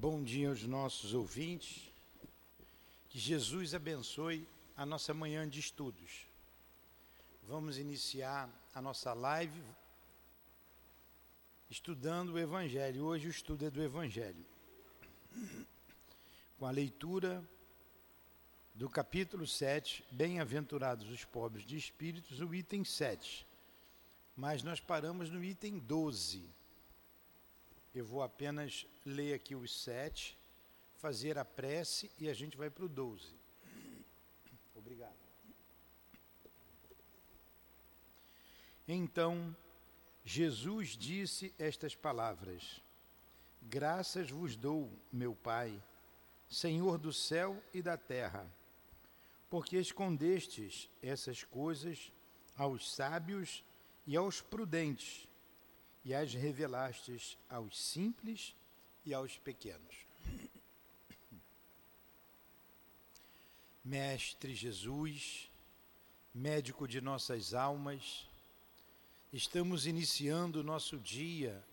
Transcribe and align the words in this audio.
Bom 0.00 0.22
dia 0.22 0.48
aos 0.48 0.62
nossos 0.62 1.12
ouvintes. 1.12 1.92
Que 3.10 3.18
Jesus 3.18 3.74
abençoe 3.74 4.48
a 4.74 4.86
nossa 4.86 5.12
manhã 5.12 5.46
de 5.46 5.60
estudos. 5.60 6.26
Vamos 7.46 7.76
iniciar 7.76 8.48
a 8.74 8.80
nossa 8.80 9.12
live 9.12 9.62
estudando 11.68 12.30
o 12.30 12.38
Evangelho. 12.38 13.04
Hoje 13.04 13.26
o 13.26 13.30
estudo 13.30 13.66
é 13.66 13.70
do 13.70 13.82
Evangelho. 13.82 14.42
Com 16.58 16.64
a 16.64 16.70
leitura 16.70 17.44
do 18.74 18.88
capítulo 18.88 19.46
7, 19.46 20.02
Bem-aventurados 20.10 21.10
os 21.10 21.26
pobres 21.26 21.66
de 21.66 21.76
espíritos, 21.76 22.40
o 22.40 22.54
item 22.54 22.84
7. 22.84 23.46
Mas 24.34 24.62
nós 24.62 24.80
paramos 24.80 25.28
no 25.28 25.44
item 25.44 25.78
12 25.78 26.58
eu 27.94 28.04
vou 28.04 28.22
apenas 28.22 28.86
ler 29.04 29.34
aqui 29.34 29.54
os 29.54 29.82
sete, 29.82 30.38
fazer 30.98 31.38
a 31.38 31.44
prece 31.44 32.10
e 32.18 32.28
a 32.28 32.34
gente 32.34 32.56
vai 32.56 32.70
para 32.70 32.84
o 32.84 32.88
12. 32.88 33.34
Obrigado. 34.74 35.18
Então, 38.86 39.54
Jesus 40.24 40.90
disse 40.90 41.54
estas 41.58 41.94
palavras: 41.94 42.80
Graças 43.62 44.30
vos 44.30 44.56
dou, 44.56 44.90
meu 45.12 45.34
Pai, 45.34 45.82
Senhor 46.48 46.98
do 46.98 47.12
céu 47.12 47.62
e 47.72 47.82
da 47.82 47.96
terra, 47.96 48.46
porque 49.48 49.76
escondestes 49.78 50.88
essas 51.02 51.44
coisas 51.44 52.12
aos 52.56 52.92
sábios 52.92 53.64
e 54.06 54.16
aos 54.16 54.40
prudentes 54.40 55.29
e 56.04 56.14
as 56.14 56.32
revelastes 56.34 57.36
aos 57.48 57.78
simples 57.78 58.54
e 59.04 59.12
aos 59.12 59.36
pequenos. 59.38 59.96
Mestre 63.84 64.54
Jesus, 64.54 65.50
médico 66.34 66.86
de 66.86 67.00
nossas 67.00 67.54
almas, 67.54 68.26
estamos 69.32 69.86
iniciando 69.86 70.60
o 70.60 70.64
nosso 70.64 70.98
dia 70.98 71.64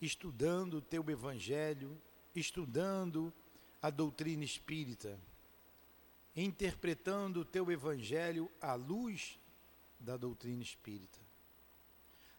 estudando 0.00 0.74
o 0.74 0.80
teu 0.80 1.08
Evangelho, 1.10 1.96
estudando 2.34 3.32
a 3.82 3.90
doutrina 3.90 4.44
espírita, 4.44 5.18
interpretando 6.36 7.40
o 7.40 7.44
teu 7.44 7.70
Evangelho 7.70 8.50
à 8.60 8.74
luz 8.74 9.38
da 9.98 10.16
doutrina 10.16 10.62
espírita. 10.62 11.18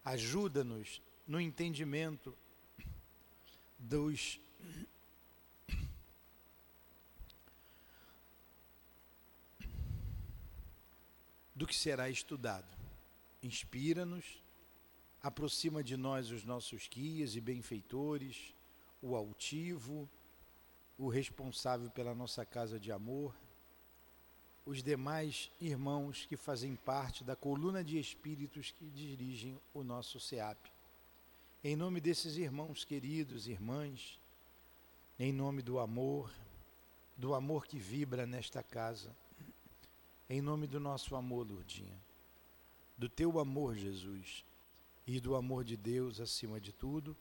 Ajuda-nos 0.06 1.02
no 1.30 1.40
entendimento 1.40 2.36
dos 3.78 4.40
do 11.54 11.68
que 11.68 11.76
será 11.76 12.10
estudado. 12.10 12.66
Inspira-nos, 13.44 14.42
aproxima 15.22 15.84
de 15.84 15.96
nós 15.96 16.32
os 16.32 16.44
nossos 16.44 16.88
guias 16.88 17.36
e 17.36 17.42
benfeitores, 17.42 18.56
o 19.00 19.16
altivo, 19.16 20.10
o 20.98 21.10
responsável 21.10 21.92
pela 21.92 22.16
nossa 22.16 22.44
casa 22.44 22.80
de 22.80 22.92
amor, 22.92 23.36
os 24.66 24.82
demais 24.82 25.52
irmãos 25.62 26.26
que 26.26 26.36
fazem 26.36 26.76
parte 26.76 27.24
da 27.24 27.36
coluna 27.36 27.84
de 27.84 28.00
espíritos 28.00 28.72
que 28.72 28.90
dirigem 28.90 29.60
o 29.76 29.84
nosso 29.84 30.20
SEAP. 30.20 30.79
Em 31.62 31.76
nome 31.76 32.00
desses 32.00 32.38
irmãos 32.38 32.86
queridos, 32.86 33.48
irmãs, 33.48 34.18
em 35.20 35.34
nome 35.34 35.62
do 35.62 35.78
amor, 35.78 36.34
do 37.18 37.34
amor 37.34 37.68
que 37.68 37.78
vibra 37.78 38.26
nesta 38.26 38.64
casa, 38.64 39.14
em 40.30 40.42
nome 40.42 40.68
do 40.68 40.80
nosso 40.80 41.18
amor, 41.18 41.46
Lourdinha, 41.46 42.00
do 42.98 43.10
teu 43.10 43.40
amor, 43.40 43.76
Jesus, 43.76 44.46
e 45.06 45.20
do 45.20 45.36
amor 45.36 45.66
de 45.66 45.76
Deus 45.76 46.22
acima 46.22 46.62
de 46.62 46.72
tudo, 46.72 47.18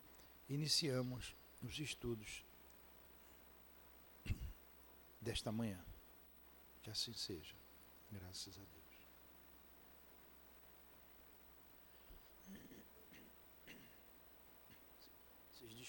iniciamos 0.48 1.34
os 1.62 1.77
estudos 1.81 2.44
desta 5.21 5.50
manhã. 5.50 5.81
Que 6.82 6.91
assim 6.91 7.12
seja, 7.12 7.56
graças 8.12 8.56
a 8.56 8.62
Deus. 8.62 8.78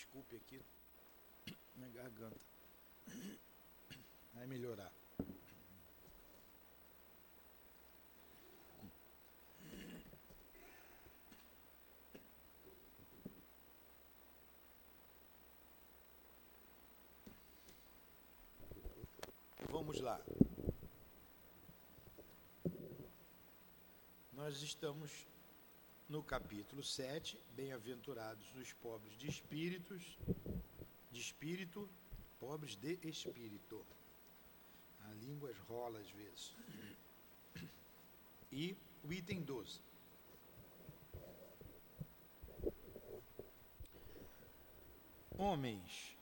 Desculpe 0.10 0.36
aqui 0.38 0.60
na 1.76 1.88
garganta. 1.90 2.40
Vai 4.34 4.48
melhorar. 4.48 4.92
Vamos 19.70 20.00
lá. 20.00 20.20
Nós 24.34 24.64
estamos 24.64 25.28
no 26.10 26.24
capítulo 26.24 26.84
7, 26.84 27.40
bem-aventurados 27.56 28.44
os 28.56 28.74
pobres 28.74 29.16
de 29.16 29.28
espíritos, 29.28 30.18
de 31.12 31.20
espírito, 31.20 31.88
pobres 32.40 32.76
de 32.76 32.98
espírito. 33.04 33.86
A 35.02 35.14
língua 35.14 35.54
rola 35.68 36.00
às 36.00 36.10
vezes. 36.10 36.56
E 38.52 38.76
o 39.04 39.14
item 39.14 39.44
12. 39.44 39.80
Homens, 45.38 46.18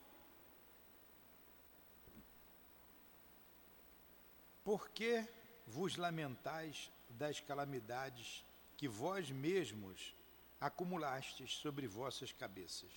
por 4.65 4.89
que 4.89 5.25
vos 5.65 5.95
lamentais 5.95 6.91
das 7.09 7.39
calamidades 7.39 8.45
que 8.77 8.87
vós 8.87 9.31
mesmos 9.31 10.13
acumulastes 10.61 11.53
sobre 11.53 11.87
vossas 11.87 12.31
cabeças. 12.31 12.91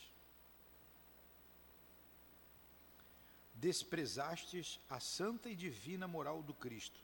Desprezastes 3.55 4.79
a 4.89 5.01
santa 5.01 5.49
e 5.49 5.57
divina 5.57 6.07
moral 6.07 6.43
do 6.43 6.55
Cristo. 6.55 7.01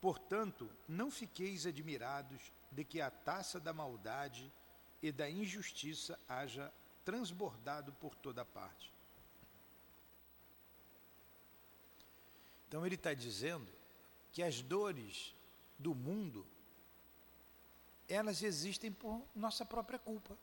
Portanto, 0.00 0.70
não 0.88 1.10
fiqueis 1.10 1.66
admirados 1.66 2.40
de 2.72 2.84
que 2.84 3.00
a 3.02 3.10
taça 3.10 3.60
da 3.60 3.72
maldade 3.72 4.50
e 5.02 5.12
da 5.12 5.28
injustiça 5.28 6.18
haja 6.26 6.72
transbordado 7.04 7.92
por 7.94 8.14
toda 8.14 8.44
parte. 8.44 8.90
Então, 12.66 12.86
ele 12.86 12.94
está 12.94 13.12
dizendo 13.12 13.68
que 14.32 14.42
as 14.42 14.62
dores 14.62 15.34
do 15.78 15.94
mundo 15.94 16.46
elas 18.10 18.42
existem 18.42 18.90
por 18.90 19.22
nossa 19.34 19.64
própria 19.64 19.98
culpa. 19.98 20.36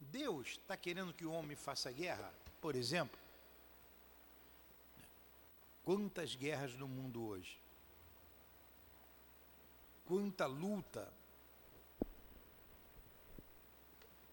Deus 0.00 0.48
está 0.48 0.76
querendo 0.76 1.14
que 1.14 1.24
o 1.24 1.30
homem 1.30 1.56
faça 1.56 1.92
guerra, 1.92 2.34
por 2.60 2.74
exemplo. 2.74 3.18
Quantas 5.84 6.34
guerras 6.34 6.74
no 6.74 6.88
mundo 6.88 7.24
hoje? 7.24 7.60
Quanta 10.04 10.46
luta 10.46 11.12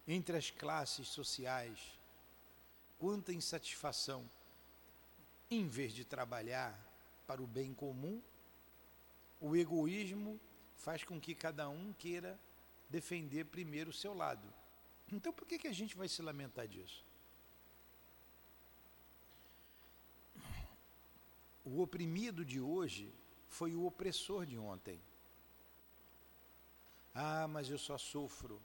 entre 0.08 0.36
as 0.36 0.50
classes 0.50 1.10
sociais, 1.10 2.00
quanta 2.98 3.32
insatisfação. 3.32 4.28
Em 5.52 5.68
vez 5.68 5.94
de 5.94 6.04
trabalhar 6.04 6.76
para 7.28 7.42
o 7.42 7.48
bem 7.48 7.74
comum, 7.74 8.22
o 9.40 9.56
egoísmo 9.56 10.40
faz 10.78 11.04
com 11.04 11.20
que 11.20 11.36
cada 11.36 11.68
um 11.70 11.92
queira 11.94 12.40
defender 12.90 13.46
primeiro 13.46 13.90
o 13.90 13.94
seu 13.94 14.14
lado. 14.14 14.48
Então 15.12 15.34
por 15.34 15.46
que, 15.46 15.60
que 15.60 15.68
a 15.68 15.74
gente 15.74 15.96
vai 15.96 16.08
se 16.08 16.22
lamentar 16.22 16.68
disso? 16.68 17.06
O 21.66 21.82
oprimido 21.82 22.46
de 22.46 22.62
hoje 22.62 23.14
foi 23.50 23.76
o 23.76 23.86
opressor 23.86 24.46
de 24.46 24.58
ontem. 24.58 25.02
Ah, 27.14 27.48
mas 27.48 27.70
eu 27.70 27.78
só 27.78 27.98
sofro 27.98 28.62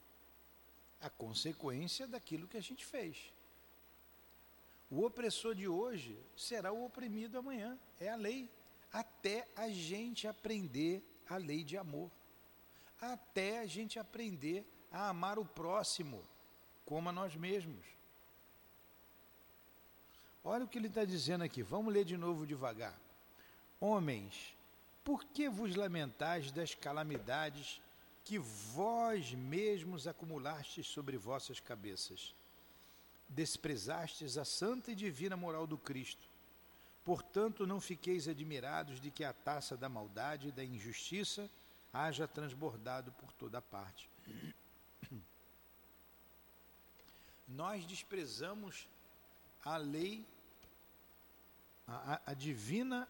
a 1.01 1.09
consequência 1.09 2.07
daquilo 2.07 2.47
que 2.47 2.55
a 2.55 2.61
gente 2.61 2.85
fez. 2.85 3.33
O 4.89 5.03
opressor 5.03 5.55
de 5.55 5.67
hoje 5.67 6.17
será 6.37 6.71
o 6.71 6.85
oprimido 6.85 7.37
amanhã, 7.37 7.77
é 7.99 8.09
a 8.09 8.15
lei, 8.15 8.49
até 8.91 9.47
a 9.55 9.67
gente 9.67 10.27
aprender 10.27 11.03
a 11.29 11.37
lei 11.37 11.63
de 11.63 11.77
amor, 11.77 12.09
até 12.99 13.59
a 13.59 13.65
gente 13.65 13.99
aprender 13.99 14.65
a 14.91 15.09
amar 15.09 15.39
o 15.39 15.45
próximo 15.45 16.23
como 16.85 17.09
a 17.09 17.11
nós 17.11 17.35
mesmos. 17.35 17.85
Olha 20.43 20.65
o 20.65 20.67
que 20.67 20.77
ele 20.77 20.87
está 20.87 21.05
dizendo 21.05 21.43
aqui, 21.43 21.63
vamos 21.63 21.93
ler 21.93 22.03
de 22.05 22.17
novo 22.17 22.45
devagar. 22.45 22.97
Homens, 23.79 24.53
por 25.03 25.23
que 25.25 25.49
vos 25.49 25.75
lamentais 25.75 26.51
das 26.51 26.73
calamidades 26.73 27.81
que 28.23 28.37
vós 28.37 29.33
mesmos 29.33 30.07
acumulastes 30.07 30.87
sobre 30.87 31.17
vossas 31.17 31.59
cabeças? 31.59 32.33
Desprezastes 33.27 34.37
a 34.37 34.45
santa 34.45 34.91
e 34.91 34.95
divina 34.95 35.35
moral 35.35 35.65
do 35.65 35.77
Cristo. 35.77 36.32
Portanto, 37.03 37.67
não 37.67 37.81
fiqueis 37.81 38.27
admirados 38.27 39.01
de 39.01 39.11
que 39.11 39.23
a 39.23 39.33
taça 39.33 39.75
da 39.75 39.89
maldade 39.89 40.47
e 40.47 40.51
da 40.51 40.63
injustiça 40.63 41.49
haja 41.91 42.27
transbordado 42.27 43.11
por 43.13 43.31
toda 43.33 43.61
parte. 43.61 44.09
Nós 47.47 47.85
desprezamos 47.85 48.87
a 49.65 49.75
lei, 49.75 50.25
a, 51.85 52.13
a, 52.13 52.21
a 52.27 52.33
divina, 52.33 53.07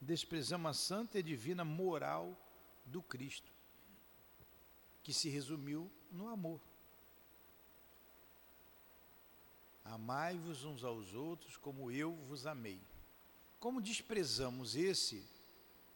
desprezamos 0.00 0.70
a 0.70 0.74
santa 0.74 1.20
e 1.20 1.22
divina 1.22 1.64
moral 1.64 2.36
do 2.84 3.00
Cristo, 3.00 3.50
que 5.04 5.14
se 5.14 5.28
resumiu 5.28 5.88
no 6.10 6.28
amor. 6.28 6.60
Amai-vos 9.84 10.64
uns 10.64 10.82
aos 10.82 11.14
outros 11.14 11.56
como 11.56 11.90
eu 11.90 12.12
vos 12.26 12.44
amei. 12.46 12.82
Como 13.58 13.80
desprezamos 13.80 14.76
esse, 14.76 15.26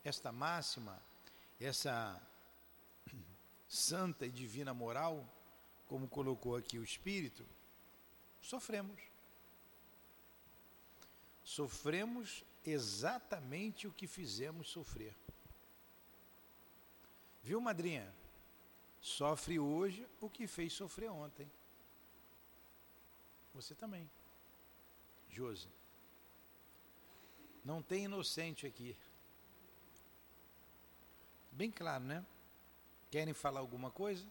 esta 0.04 0.32
máxima, 0.32 1.00
essa 1.60 2.20
santa 3.68 4.26
e 4.26 4.30
divina 4.30 4.74
moral, 4.74 5.26
como 5.86 6.08
colocou 6.08 6.56
aqui 6.56 6.78
o 6.78 6.84
Espírito, 6.84 7.46
sofremos. 8.40 9.00
Sofremos 11.44 12.44
exatamente 12.64 13.86
o 13.86 13.92
que 13.92 14.06
fizemos 14.06 14.68
sofrer. 14.68 15.14
Viu, 17.42 17.60
madrinha? 17.60 18.12
Sofre 19.00 19.58
hoje 19.58 20.06
o 20.20 20.30
que 20.30 20.46
fez 20.46 20.72
sofrer 20.72 21.10
ontem. 21.10 21.50
Você 23.54 23.74
também. 23.74 24.08
Josi. 25.28 25.68
Não 27.64 27.80
tem 27.80 28.04
inocente 28.04 28.66
aqui. 28.66 28.96
Bem 31.52 31.70
claro, 31.70 32.02
né? 32.02 32.24
Querem 33.10 33.34
falar 33.34 33.60
alguma 33.60 33.90
coisa? 33.90 34.26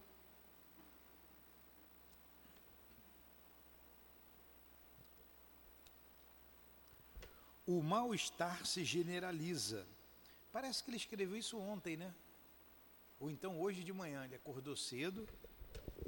O 7.64 7.80
mal-estar 7.82 8.66
se 8.66 8.84
generaliza. 8.84 9.86
Parece 10.52 10.82
que 10.82 10.90
ele 10.90 10.96
escreveu 10.96 11.36
isso 11.36 11.56
ontem, 11.58 11.96
né? 11.96 12.12
Ou 13.18 13.30
então 13.30 13.58
hoje 13.60 13.82
de 13.84 13.92
manhã. 13.92 14.24
Ele 14.24 14.34
acordou 14.34 14.76
cedo 14.76 15.26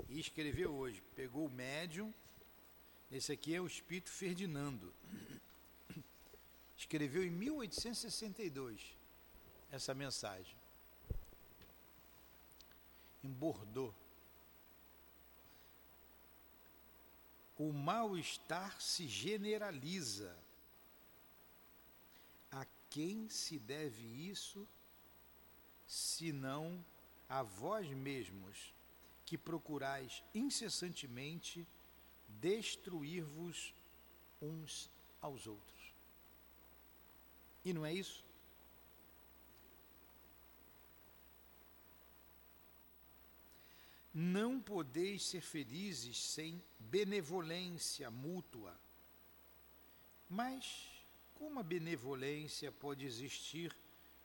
e 0.09 0.21
escreveu 0.21 0.75
hoje. 0.75 1.01
Pegou 1.15 1.47
o 1.47 1.51
médium. 1.51 2.13
Esse 3.11 3.33
aqui 3.33 3.55
é 3.55 3.61
o 3.61 3.67
espírito 3.67 4.11
Ferdinando. 4.11 4.93
Escreveu 6.85 7.25
em 7.25 7.31
1862 7.31 8.95
essa 9.71 9.95
mensagem 9.95 10.55
em 13.23 13.33
Bordeaux. 13.33 13.95
O 17.57 17.73
mal-estar 17.73 18.79
se 18.83 19.09
generaliza. 19.09 20.37
A 22.53 22.67
quem 22.91 23.31
se 23.31 23.59
deve 23.59 24.05
isso, 24.29 24.69
senão 25.87 26.85
a 27.27 27.43
vós 27.43 27.89
mesmos, 27.89 28.75
que 29.25 29.39
procurais 29.39 30.23
incessantemente 30.35 31.67
destruir-vos 32.29 33.75
uns 34.43 34.91
aos 35.23 35.47
outros? 35.47 35.84
E 37.65 37.73
não 37.73 37.85
é 37.85 37.93
isso? 37.93 38.25
Não 44.13 44.61
podeis 44.61 45.25
ser 45.25 45.41
felizes 45.41 46.23
sem 46.23 46.63
benevolência 46.79 48.11
mútua. 48.11 48.79
Mas 50.29 51.05
como 51.35 51.59
a 51.59 51.63
benevolência 51.63 52.71
pode 52.71 53.05
existir 53.05 53.75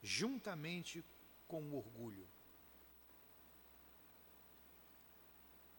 juntamente 0.03 1.03
com 1.47 1.61
o 1.63 1.75
orgulho? 1.75 2.27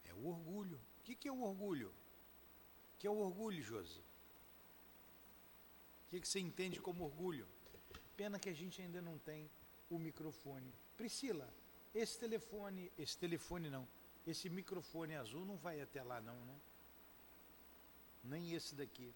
É 0.04 0.14
o 0.14 0.26
orgulho. 0.26 0.80
O 0.98 1.02
que 1.02 1.28
é 1.28 1.32
o 1.32 1.42
orgulho? 1.42 1.88
O 1.88 2.98
que 2.98 3.06
é 3.06 3.10
o 3.10 3.16
orgulho, 3.16 3.62
Josi? 3.62 4.09
Que 6.10 6.26
você 6.26 6.40
entende 6.40 6.80
como 6.80 7.04
orgulho? 7.04 7.46
Pena 8.16 8.38
que 8.38 8.48
a 8.48 8.52
gente 8.52 8.82
ainda 8.82 9.00
não 9.00 9.16
tem 9.18 9.48
o 9.88 9.98
microfone. 9.98 10.72
Priscila, 10.96 11.48
esse 11.94 12.18
telefone, 12.18 12.90
esse 12.98 13.16
telefone 13.16 13.70
não, 13.70 13.86
esse 14.26 14.50
microfone 14.50 15.14
azul 15.14 15.44
não 15.44 15.56
vai 15.56 15.80
até 15.80 16.02
lá 16.02 16.20
não, 16.20 16.36
né? 16.44 16.56
Nem 18.24 18.52
esse 18.52 18.74
daqui. 18.74 19.12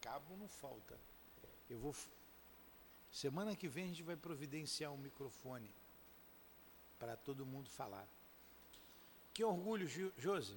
Cabo 0.00 0.36
não 0.36 0.48
falta. 0.48 0.98
Eu 1.68 1.78
vou 1.78 1.96
semana 3.10 3.56
que 3.56 3.68
vem 3.68 3.84
a 3.84 3.88
gente 3.88 4.02
vai 4.02 4.16
providenciar 4.16 4.92
um 4.92 4.96
microfone 4.96 5.70
para 6.98 7.16
todo 7.16 7.44
mundo 7.44 7.68
falar. 7.68 8.06
Que 9.34 9.42
orgulho, 9.42 9.88
Josi. 10.18 10.56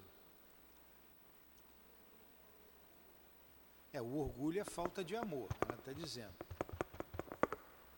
É, 3.95 4.01
o 4.01 4.17
orgulho 4.17 4.59
é 4.59 4.65
falta 4.65 5.05
de 5.05 5.15
amor, 5.15 5.47
ela 5.61 5.79
está 5.79 5.93
dizendo. 5.93 6.35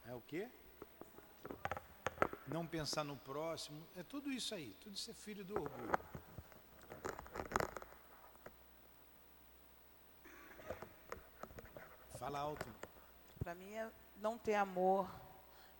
É 0.06 0.14
o 0.14 0.22
quê? 0.22 0.48
não 2.48 2.66
pensar 2.66 3.04
no 3.04 3.18
próximo, 3.18 3.84
é 3.96 4.04
tudo 4.04 4.32
isso 4.32 4.54
aí, 4.54 4.76
tudo 4.80 4.94
isso 4.94 5.10
é 5.10 5.14
filho 5.14 5.44
do 5.44 5.56
orgulho. 5.56 6.00
Fala 12.18 12.40
alto. 12.40 12.66
Para 13.40 13.56
mim 13.56 13.74
é 13.74 13.90
não 14.18 14.38
ter 14.38 14.54
amor, 14.54 15.10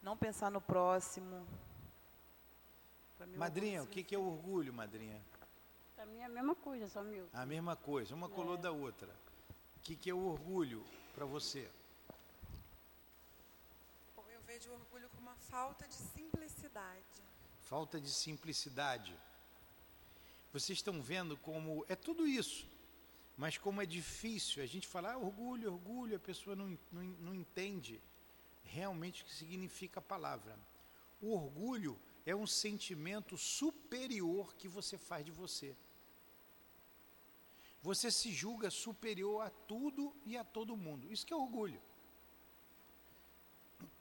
não 0.02 0.18
pensar 0.18 0.50
no 0.50 0.60
próximo. 0.60 1.46
Madrinha, 3.36 3.84
o 3.84 3.88
que, 3.88 4.04
que 4.04 4.16
é 4.16 4.18
orgulho, 4.18 4.74
madrinha? 4.74 5.22
Para 5.96 6.08
mim 6.08 6.20
é 6.20 6.26
a 6.26 6.30
mesma 6.30 6.56
coisa, 6.56 6.88
só 6.88 7.04
mil. 7.04 7.30
A 7.34 7.46
mesma 7.46 7.76
coisa, 7.76 8.16
uma 8.16 8.28
colou 8.28 8.56
é. 8.56 8.62
da 8.62 8.72
outra. 8.72 9.27
O 9.78 9.80
que, 9.80 9.96
que 9.96 10.10
é 10.10 10.14
o 10.14 10.26
orgulho 10.26 10.84
para 11.14 11.26
você? 11.26 11.70
Eu 14.18 14.42
vejo 14.42 14.70
o 14.72 14.74
orgulho 14.74 15.08
como 15.10 15.30
uma 15.30 15.36
falta 15.36 15.88
de 15.88 15.94
simplicidade. 15.94 17.22
Falta 17.62 18.02
de 18.02 18.12
simplicidade. 18.12 19.18
Vocês 20.52 20.80
estão 20.80 21.02
vendo 21.02 21.38
como 21.38 21.86
é 21.88 21.96
tudo 21.96 22.28
isso, 22.28 22.68
mas 23.38 23.58
como 23.58 23.82
é 23.82 23.86
difícil 23.86 24.64
a 24.64 24.66
gente 24.66 24.88
falar 24.88 25.14
ah, 25.14 25.18
orgulho, 25.18 25.72
orgulho, 25.72 26.18
a 26.18 26.20
pessoa 26.20 26.56
não, 26.56 26.78
não, 26.92 27.04
não 27.04 27.36
entende 27.36 28.02
realmente 28.64 29.22
o 29.22 29.26
que 29.26 29.36
significa 29.36 30.00
a 30.00 30.04
palavra. 30.04 30.58
O 31.22 31.34
orgulho 31.34 31.98
é 32.26 32.36
um 32.36 32.48
sentimento 32.48 33.38
superior 33.38 34.56
que 34.56 34.68
você 34.68 34.98
faz 34.98 35.24
de 35.24 35.32
você. 35.32 35.78
Você 37.82 38.12
se 38.12 38.32
julga 38.32 38.70
superior 38.70 39.42
a 39.42 39.50
tudo 39.50 40.16
e 40.26 40.36
a 40.38 40.44
todo 40.44 40.76
mundo. 40.76 41.12
Isso 41.12 41.26
que 41.26 41.34
é 41.34 41.38
orgulho. 41.38 41.82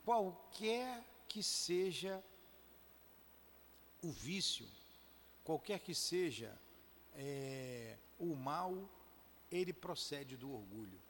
Qualquer 0.05 1.05
que 1.29 1.43
seja 1.43 2.23
o 4.03 4.11
vício, 4.11 4.67
qualquer 5.45 5.81
que 5.81 5.95
seja 5.95 6.57
é, 7.15 7.99
o 8.19 8.35
mal, 8.35 8.89
ele 9.51 9.73
procede 9.73 10.37
do 10.37 10.53
orgulho. 10.53 11.01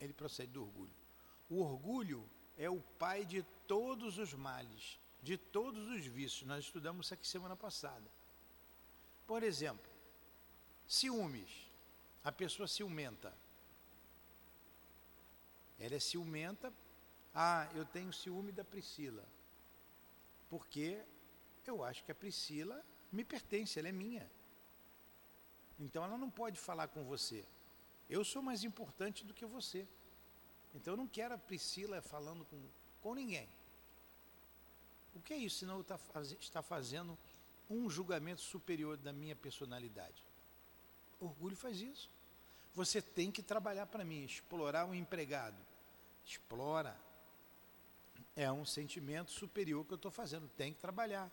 Ele 0.00 0.12
procede 0.12 0.52
do 0.52 0.62
orgulho. 0.62 0.94
O 1.48 1.60
orgulho 1.60 2.28
é 2.56 2.68
o 2.68 2.80
pai 2.98 3.24
de 3.24 3.42
todos 3.66 4.18
os 4.18 4.32
males, 4.32 4.98
de 5.22 5.36
todos 5.36 5.88
os 5.88 6.04
vícios. 6.06 6.48
Nós 6.48 6.64
estudamos 6.64 7.06
isso 7.06 7.14
aqui 7.14 7.26
semana 7.26 7.56
passada. 7.56 8.10
Por 9.26 9.42
exemplo, 9.42 9.91
ciúmes. 10.92 11.50
A 12.22 12.30
pessoa 12.30 12.68
ciumenta. 12.68 13.32
Ela 15.78 15.96
é 15.96 16.00
ciumenta 16.00 16.72
ah, 17.34 17.66
eu 17.74 17.84
tenho 17.84 18.12
ciúme 18.12 18.52
da 18.52 18.62
Priscila. 18.62 19.24
Porque 20.50 21.02
eu 21.66 21.82
acho 21.82 22.04
que 22.04 22.12
a 22.12 22.14
Priscila 22.14 22.84
me 23.10 23.24
pertence, 23.24 23.78
ela 23.78 23.88
é 23.88 23.92
minha. 23.92 24.30
Então 25.80 26.04
ela 26.04 26.18
não 26.18 26.30
pode 26.30 26.58
falar 26.58 26.88
com 26.88 27.04
você. 27.04 27.44
Eu 28.08 28.24
sou 28.24 28.42
mais 28.42 28.64
importante 28.64 29.24
do 29.24 29.32
que 29.32 29.46
você. 29.46 29.88
Então 30.74 30.92
eu 30.92 30.96
não 30.96 31.08
quero 31.08 31.34
a 31.34 31.38
Priscila 31.38 32.02
falando 32.02 32.44
com, 32.44 32.60
com 33.00 33.14
ninguém. 33.14 33.48
O 35.14 35.20
que 35.20 35.32
é 35.32 35.36
isso, 35.36 35.58
senão 35.58 35.80
está 35.80 35.98
está 36.40 36.62
fazendo 36.62 37.18
um 37.68 37.88
julgamento 37.88 38.42
superior 38.42 38.96
da 38.96 39.12
minha 39.12 39.36
personalidade? 39.36 40.22
Orgulho 41.22 41.56
faz 41.56 41.80
isso. 41.80 42.10
Você 42.74 43.00
tem 43.00 43.30
que 43.30 43.42
trabalhar 43.42 43.86
para 43.86 44.04
mim, 44.04 44.24
explorar 44.24 44.86
um 44.86 44.94
empregado. 44.94 45.56
Explora. 46.24 46.98
É 48.34 48.50
um 48.50 48.64
sentimento 48.64 49.30
superior 49.30 49.84
que 49.84 49.92
eu 49.92 49.96
estou 49.96 50.10
fazendo. 50.10 50.48
Tem 50.56 50.72
que 50.72 50.80
trabalhar. 50.80 51.30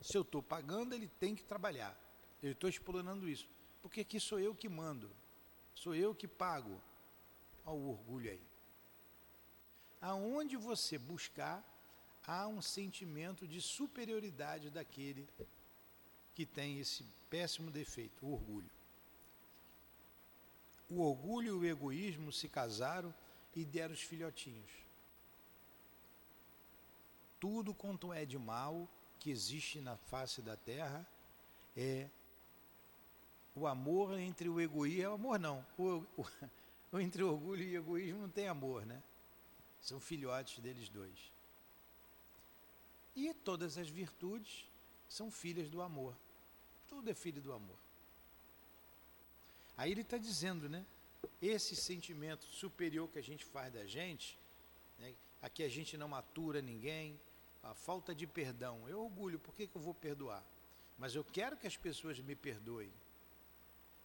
Se 0.00 0.16
eu 0.16 0.22
estou 0.22 0.42
pagando, 0.42 0.94
ele 0.94 1.08
tem 1.08 1.34
que 1.34 1.42
trabalhar. 1.42 1.98
Eu 2.40 2.52
estou 2.52 2.70
explorando 2.70 3.28
isso. 3.28 3.48
Porque 3.82 4.02
aqui 4.02 4.20
sou 4.20 4.38
eu 4.38 4.54
que 4.54 4.68
mando. 4.68 5.10
Sou 5.74 5.94
eu 5.94 6.14
que 6.14 6.28
pago. 6.28 6.80
Olha 7.66 7.76
o 7.76 7.88
orgulho 7.90 8.30
aí. 8.30 8.46
Aonde 10.00 10.56
você 10.56 10.96
buscar, 10.96 11.64
há 12.24 12.46
um 12.46 12.62
sentimento 12.62 13.48
de 13.48 13.60
superioridade 13.60 14.70
daquele 14.70 15.26
que 16.34 16.46
tem 16.46 16.78
esse 16.78 17.04
péssimo 17.28 17.70
defeito, 17.70 18.24
o 18.24 18.32
orgulho. 18.32 18.70
O 20.88 21.00
orgulho 21.02 21.64
e 21.64 21.68
o 21.68 21.70
egoísmo 21.70 22.30
se 22.32 22.48
casaram 22.48 23.14
e 23.54 23.64
deram 23.64 23.94
os 23.94 24.00
filhotinhos. 24.00 24.70
Tudo 27.40 27.74
quanto 27.74 28.12
é 28.12 28.24
de 28.24 28.38
mal 28.38 28.88
que 29.18 29.30
existe 29.30 29.80
na 29.80 29.96
face 29.96 30.42
da 30.42 30.56
terra 30.56 31.06
é 31.76 32.08
o 33.54 33.66
amor 33.66 34.18
entre 34.18 34.48
o 34.48 34.60
egoísmo, 34.60 35.02
é 35.02 35.14
amor 35.14 35.38
não, 35.38 35.64
o, 35.78 36.04
o, 36.92 37.00
entre 37.00 37.22
o 37.22 37.32
orgulho 37.32 37.62
e 37.62 37.76
o 37.76 37.80
egoísmo 37.80 38.20
não 38.22 38.28
tem 38.28 38.48
amor, 38.48 38.84
né? 38.84 39.02
São 39.80 40.00
filhotes 40.00 40.58
deles 40.58 40.88
dois. 40.88 41.32
E 43.14 43.32
todas 43.32 43.78
as 43.78 43.88
virtudes 43.88 44.68
são 45.08 45.30
filhas 45.30 45.70
do 45.70 45.80
amor. 45.80 46.16
Tudo 46.88 47.10
é 47.10 47.14
filho 47.14 47.40
do 47.40 47.52
amor. 47.52 47.83
Aí 49.76 49.90
ele 49.90 50.02
está 50.02 50.18
dizendo, 50.18 50.68
né? 50.68 50.84
Esse 51.40 51.74
sentimento 51.74 52.44
superior 52.44 53.08
que 53.08 53.18
a 53.18 53.22
gente 53.22 53.44
faz 53.44 53.72
da 53.72 53.84
gente, 53.84 54.38
né, 54.98 55.14
aqui 55.42 55.62
a 55.62 55.68
gente 55.68 55.96
não 55.96 56.08
matura 56.08 56.60
ninguém, 56.62 57.18
a 57.62 57.74
falta 57.74 58.14
de 58.14 58.26
perdão. 58.26 58.88
Eu 58.88 59.02
orgulho, 59.02 59.38
por 59.38 59.54
que, 59.54 59.66
que 59.66 59.76
eu 59.76 59.80
vou 59.80 59.94
perdoar? 59.94 60.44
Mas 60.98 61.14
eu 61.14 61.24
quero 61.24 61.56
que 61.56 61.66
as 61.66 61.76
pessoas 61.76 62.18
me 62.20 62.36
perdoem. 62.36 62.92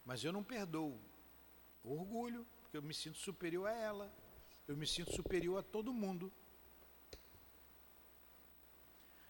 Mas 0.06 0.24
eu 0.24 0.32
não 0.32 0.44
perdoo. 0.44 0.98
Orgulho, 1.84 2.46
porque 2.64 2.78
eu 2.78 2.82
me 2.82 2.94
sinto 2.94 3.18
superior 3.18 3.68
a 3.68 3.74
ela. 3.74 4.12
Eu 4.68 4.76
me 4.76 4.88
sinto 4.88 5.14
superior 5.14 5.60
a 5.60 5.64
todo 5.64 5.94
mundo. 5.94 6.32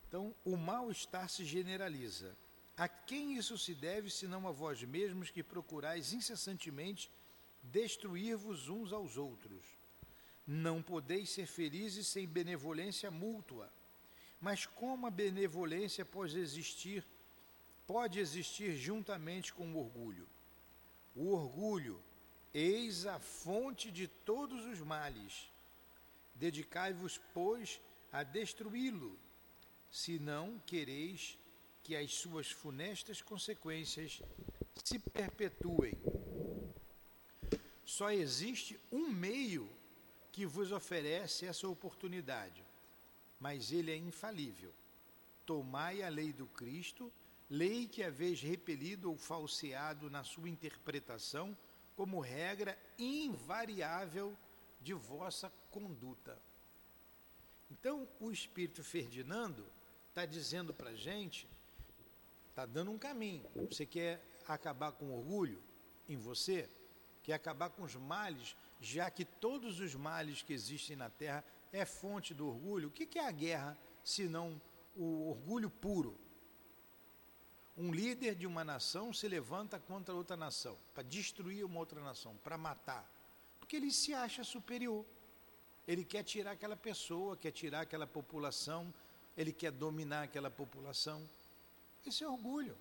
Então, 0.08 0.34
o 0.44 0.56
mal-estar 0.56 1.30
se 1.30 1.46
generaliza. 1.46 2.36
A 2.80 2.88
quem 2.88 3.36
isso 3.36 3.58
se 3.58 3.76
deve, 3.76 4.10
senão 4.10 4.48
a 4.48 4.54
vós 4.54 4.82
mesmos 4.84 5.30
que 5.30 5.44
procurais 5.44 6.14
incessantemente 6.14 7.12
destruir-vos 7.62 8.70
uns 8.70 8.94
aos 8.94 9.18
outros? 9.18 9.66
Não 10.48 10.82
podeis 10.82 11.30
ser 11.30 11.46
felizes 11.46 12.08
sem 12.08 12.26
benevolência 12.26 13.12
mútua. 13.12 13.70
Mas 14.40 14.66
como 14.66 15.06
a 15.06 15.12
benevolência 15.12 16.06
pode 16.06 16.40
existir, 16.40 17.06
pode 17.86 18.18
existir 18.18 18.78
juntamente 18.78 19.54
com 19.54 19.74
o 19.74 19.78
orgulho? 19.78 20.26
O 21.14 21.34
orgulho, 21.34 22.02
eis 22.54 23.06
a 23.06 23.20
fonte 23.20 23.92
de 23.92 24.08
todos 24.08 24.66
os 24.66 24.80
males. 24.80 25.52
Dedicai-vos, 26.34 27.20
pois, 27.34 27.82
a 28.10 28.24
destruí-lo, 28.24 29.20
se 29.92 30.18
não 30.18 30.60
quereis 30.66 31.39
que 31.90 31.96
as 31.96 32.14
suas 32.14 32.52
funestas 32.52 33.22
consequências 33.22 34.22
se 34.84 35.00
perpetuem. 35.00 35.98
Só 37.84 38.12
existe 38.12 38.80
um 38.92 39.10
meio 39.10 39.70
que 40.32 40.46
vos 40.46 40.72
oferece 40.72 41.46
essa 41.46 41.68
oportunidade 41.68 42.64
mas 43.40 43.72
ele 43.72 43.92
é 43.92 43.96
infalível. 43.96 44.74
Tomai 45.46 46.04
a 46.04 46.10
lei 46.10 46.34
do 46.34 46.46
Cristo, 46.48 47.12
lei 47.50 47.88
que 47.88 48.04
haveis 48.04 48.42
repelido 48.42 49.10
ou 49.10 49.18
falseado 49.18 50.10
na 50.10 50.24
sua 50.24 50.50
interpretação, 50.50 51.58
como 51.96 52.20
regra 52.20 52.78
invariável 52.98 54.38
de 54.82 54.94
vossa 54.94 55.52
conduta. 55.72 56.38
Então, 57.72 58.08
o 58.20 58.32
Espírito 58.32 58.84
Ferdinando 58.84 59.66
está 60.10 60.26
dizendo 60.26 60.74
para 60.74 60.92
a 60.92 60.96
gente, 60.96 61.48
está 62.60 62.66
dando 62.66 62.92
um 62.92 62.98
caminho. 62.98 63.46
Você 63.70 63.86
quer 63.86 64.22
acabar 64.46 64.92
com 64.92 65.12
orgulho 65.12 65.64
em 66.10 66.18
você? 66.18 66.70
Quer 67.24 67.34
acabar 67.34 67.70
com 67.70 67.84
os 67.84 67.96
males, 67.96 68.56
já 68.82 69.10
que 69.10 69.24
todos 69.24 69.80
os 69.80 69.96
males 69.96 70.42
que 70.42 70.52
existem 70.52 70.96
na 70.96 71.10
terra 71.10 71.44
é 71.72 71.86
fonte 71.86 72.34
do 72.34 72.48
orgulho, 72.48 72.90
o 72.90 72.92
que 72.92 73.18
é 73.18 73.26
a 73.26 73.32
guerra 73.32 73.78
senão 74.04 74.62
o 74.96 75.30
orgulho 75.30 75.70
puro? 75.70 76.18
Um 77.78 77.94
líder 77.94 78.36
de 78.36 78.46
uma 78.46 78.64
nação 78.66 79.14
se 79.14 79.26
levanta 79.28 79.80
contra 79.80 80.14
outra 80.14 80.36
nação, 80.36 80.78
para 80.94 81.04
destruir 81.04 81.64
uma 81.64 81.80
outra 81.80 82.02
nação, 82.02 82.36
para 82.44 82.58
matar, 82.58 83.10
porque 83.58 83.78
ele 83.78 83.92
se 83.92 84.14
acha 84.14 84.44
superior. 84.44 85.06
Ele 85.88 86.04
quer 86.04 86.24
tirar 86.24 86.52
aquela 86.52 86.76
pessoa, 86.76 87.38
quer 87.38 87.52
tirar 87.52 87.82
aquela 87.82 88.06
população, 88.06 88.94
ele 89.38 89.54
quer 89.54 89.72
dominar 89.72 90.24
aquela 90.24 90.52
população. 90.52 91.28
Esse 92.10 92.24
é 92.24 92.28
orgulho. 92.28 92.76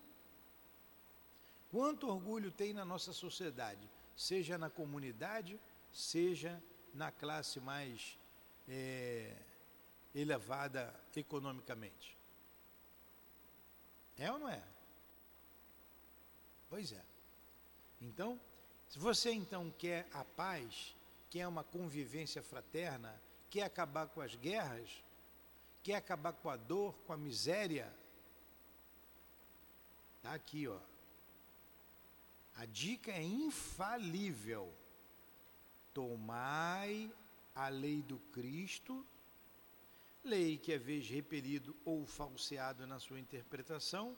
Quanto 1.70 2.08
orgulho 2.08 2.50
tem 2.50 2.72
na 2.72 2.82
nossa 2.82 3.12
sociedade, 3.12 3.86
seja 4.16 4.56
na 4.56 4.70
comunidade, 4.70 5.60
seja 5.92 6.62
na 6.94 7.12
classe 7.12 7.60
mais 7.60 8.18
é, 8.66 9.36
elevada 10.14 10.98
economicamente. 11.14 12.16
É 14.16 14.32
ou 14.32 14.38
não 14.38 14.48
é? 14.48 14.64
Pois 16.70 16.90
é. 16.92 17.04
Então, 18.00 18.40
se 18.88 18.98
você 18.98 19.30
então 19.30 19.70
quer 19.76 20.08
a 20.10 20.24
paz, 20.24 20.96
quer 21.28 21.46
uma 21.46 21.62
convivência 21.62 22.42
fraterna, 22.42 23.14
quer 23.50 23.64
acabar 23.64 24.08
com 24.08 24.22
as 24.22 24.34
guerras, 24.36 25.04
quer 25.82 25.96
acabar 25.96 26.32
com 26.32 26.48
a 26.48 26.56
dor, 26.56 26.94
com 27.06 27.12
a 27.12 27.16
miséria, 27.18 27.92
está 30.18 30.34
aqui, 30.34 30.68
ó. 30.68 30.78
A 32.56 32.66
dica 32.66 33.10
é 33.10 33.22
infalível. 33.22 34.72
Tomai 35.94 37.10
a 37.54 37.68
lei 37.68 38.02
do 38.02 38.18
Cristo, 38.32 39.04
lei 40.22 40.58
que 40.58 40.72
é 40.72 40.78
vez 40.78 41.08
repelido 41.08 41.74
ou 41.84 42.04
falseado 42.06 42.86
na 42.86 42.98
sua 42.98 43.18
interpretação, 43.18 44.16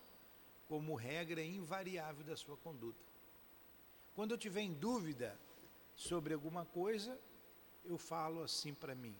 como 0.69 0.95
regra 0.95 1.43
invariável 1.43 2.25
da 2.25 2.37
sua 2.37 2.57
conduta. 2.57 3.03
Quando 4.15 4.33
eu 4.33 4.39
tiver 4.39 4.63
em 4.63 4.73
dúvida 4.73 5.39
sobre 5.95 6.35
alguma 6.35 6.65
coisa, 6.65 7.19
eu 7.85 7.97
falo 7.97 8.43
assim 8.43 8.75
para 8.75 8.95
mim: 8.95 9.17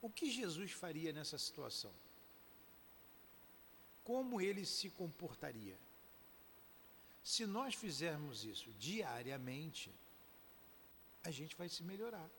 o 0.00 0.10
que 0.10 0.30
Jesus 0.30 0.72
faria 0.72 1.12
nessa 1.12 1.38
situação? 1.38 1.92
Como 4.04 4.40
ele 4.40 4.64
se 4.64 4.88
comportaria? 4.90 5.76
Se 7.32 7.42
nós 7.56 7.74
fizermos 7.74 8.44
isso 8.52 8.68
diariamente, 8.88 9.88
a 11.28 11.30
gente 11.38 11.54
vai 11.60 11.68
se 11.68 11.82
melhorar 11.90 12.30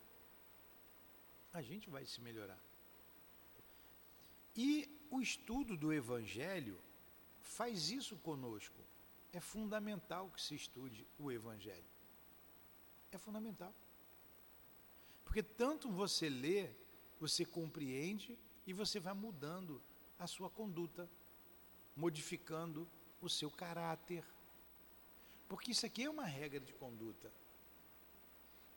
a 1.58 1.62
gente 1.62 1.90
vai 1.90 2.06
se 2.06 2.22
melhorar. 2.22 2.60
E 4.56 4.88
o 5.10 5.20
estudo 5.22 5.76
do 5.76 5.92
Evangelho 5.92 6.78
faz 7.42 7.90
isso 7.90 8.16
conosco. 8.18 8.80
É 9.34 9.40
fundamental 9.40 10.30
que 10.30 10.42
se 10.42 10.56
estude 10.56 11.06
o 11.18 11.32
Evangelho. 11.32 11.90
É 13.12 13.18
fundamental. 13.18 13.74
Porque 15.24 15.42
tanto 15.42 15.90
você 15.90 16.30
lê, 16.30 16.70
você 17.20 17.44
compreende 17.44 18.38
e 18.66 18.74
você 18.74 19.00
vai 19.00 19.14
mudando 19.14 19.82
a 20.20 20.28
sua 20.28 20.50
conduta, 20.50 21.10
modificando 21.96 22.88
o 23.20 23.30
seu 23.30 23.50
caráter. 23.50 24.24
Porque 25.48 25.72
isso 25.72 25.86
aqui 25.86 26.04
é 26.04 26.10
uma 26.10 26.26
regra 26.26 26.60
de 26.60 26.74
conduta. 26.74 27.32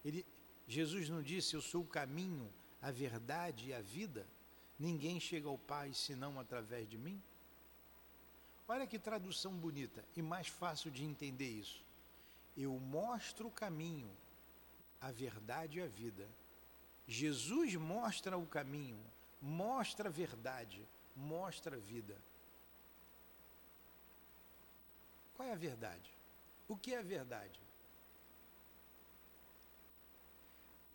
Ele, 0.05 0.25
Jesus 0.67 1.09
não 1.09 1.23
disse: 1.23 1.55
Eu 1.55 1.61
sou 1.61 1.83
o 1.83 1.87
caminho, 1.87 2.53
a 2.81 2.91
verdade 2.91 3.69
e 3.69 3.75
a 3.75 3.81
vida, 3.81 4.27
ninguém 4.79 5.19
chega 5.19 5.49
ao 5.49 5.59
Pai 5.59 5.93
senão 5.93 6.39
através 6.39 6.89
de 6.89 6.97
mim? 6.97 7.21
Olha 8.69 8.87
que 8.87 8.99
tradução 8.99 9.53
bonita 9.53 10.05
e 10.15 10.23
mais 10.23 10.47
fácil 10.47 10.91
de 10.91 11.05
entender 11.05 11.49
isso. 11.49 11.85
Eu 12.57 12.73
mostro 12.79 13.49
o 13.49 13.51
caminho, 13.51 14.11
a 15.01 15.11
verdade 15.11 15.79
e 15.79 15.83
a 15.83 15.89
vida. 15.89 16.29
Jesus 17.07 17.75
mostra 17.75 18.39
o 18.39 18.47
caminho, 18.47 19.01
mostra 19.43 20.09
a 20.09 20.13
verdade, 20.13 20.87
mostra 21.17 21.77
a 21.77 21.81
vida. 21.81 22.17
Qual 25.35 25.49
é 25.49 25.53
a 25.53 25.57
verdade? 25.57 26.20
O 26.73 26.77
que 26.77 26.95
é 26.95 26.99
a 26.99 27.03
verdade? 27.03 27.61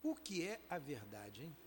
O 0.01 0.15
que 0.15 0.47
é 0.47 0.61
a 0.69 0.77
verdade, 0.79 1.43
hein? 1.43 1.57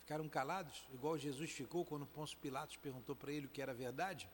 Ficaram 0.00 0.26
calados, 0.30 0.82
igual 0.94 1.18
Jesus 1.18 1.50
ficou 1.50 1.84
quando 1.84 2.06
Pôncio 2.06 2.38
Pilatos 2.38 2.78
perguntou 2.78 3.14
para 3.14 3.30
ele 3.30 3.44
o 3.44 3.50
que 3.50 3.60
era 3.60 3.72
a 3.72 3.74
verdade? 3.74 4.30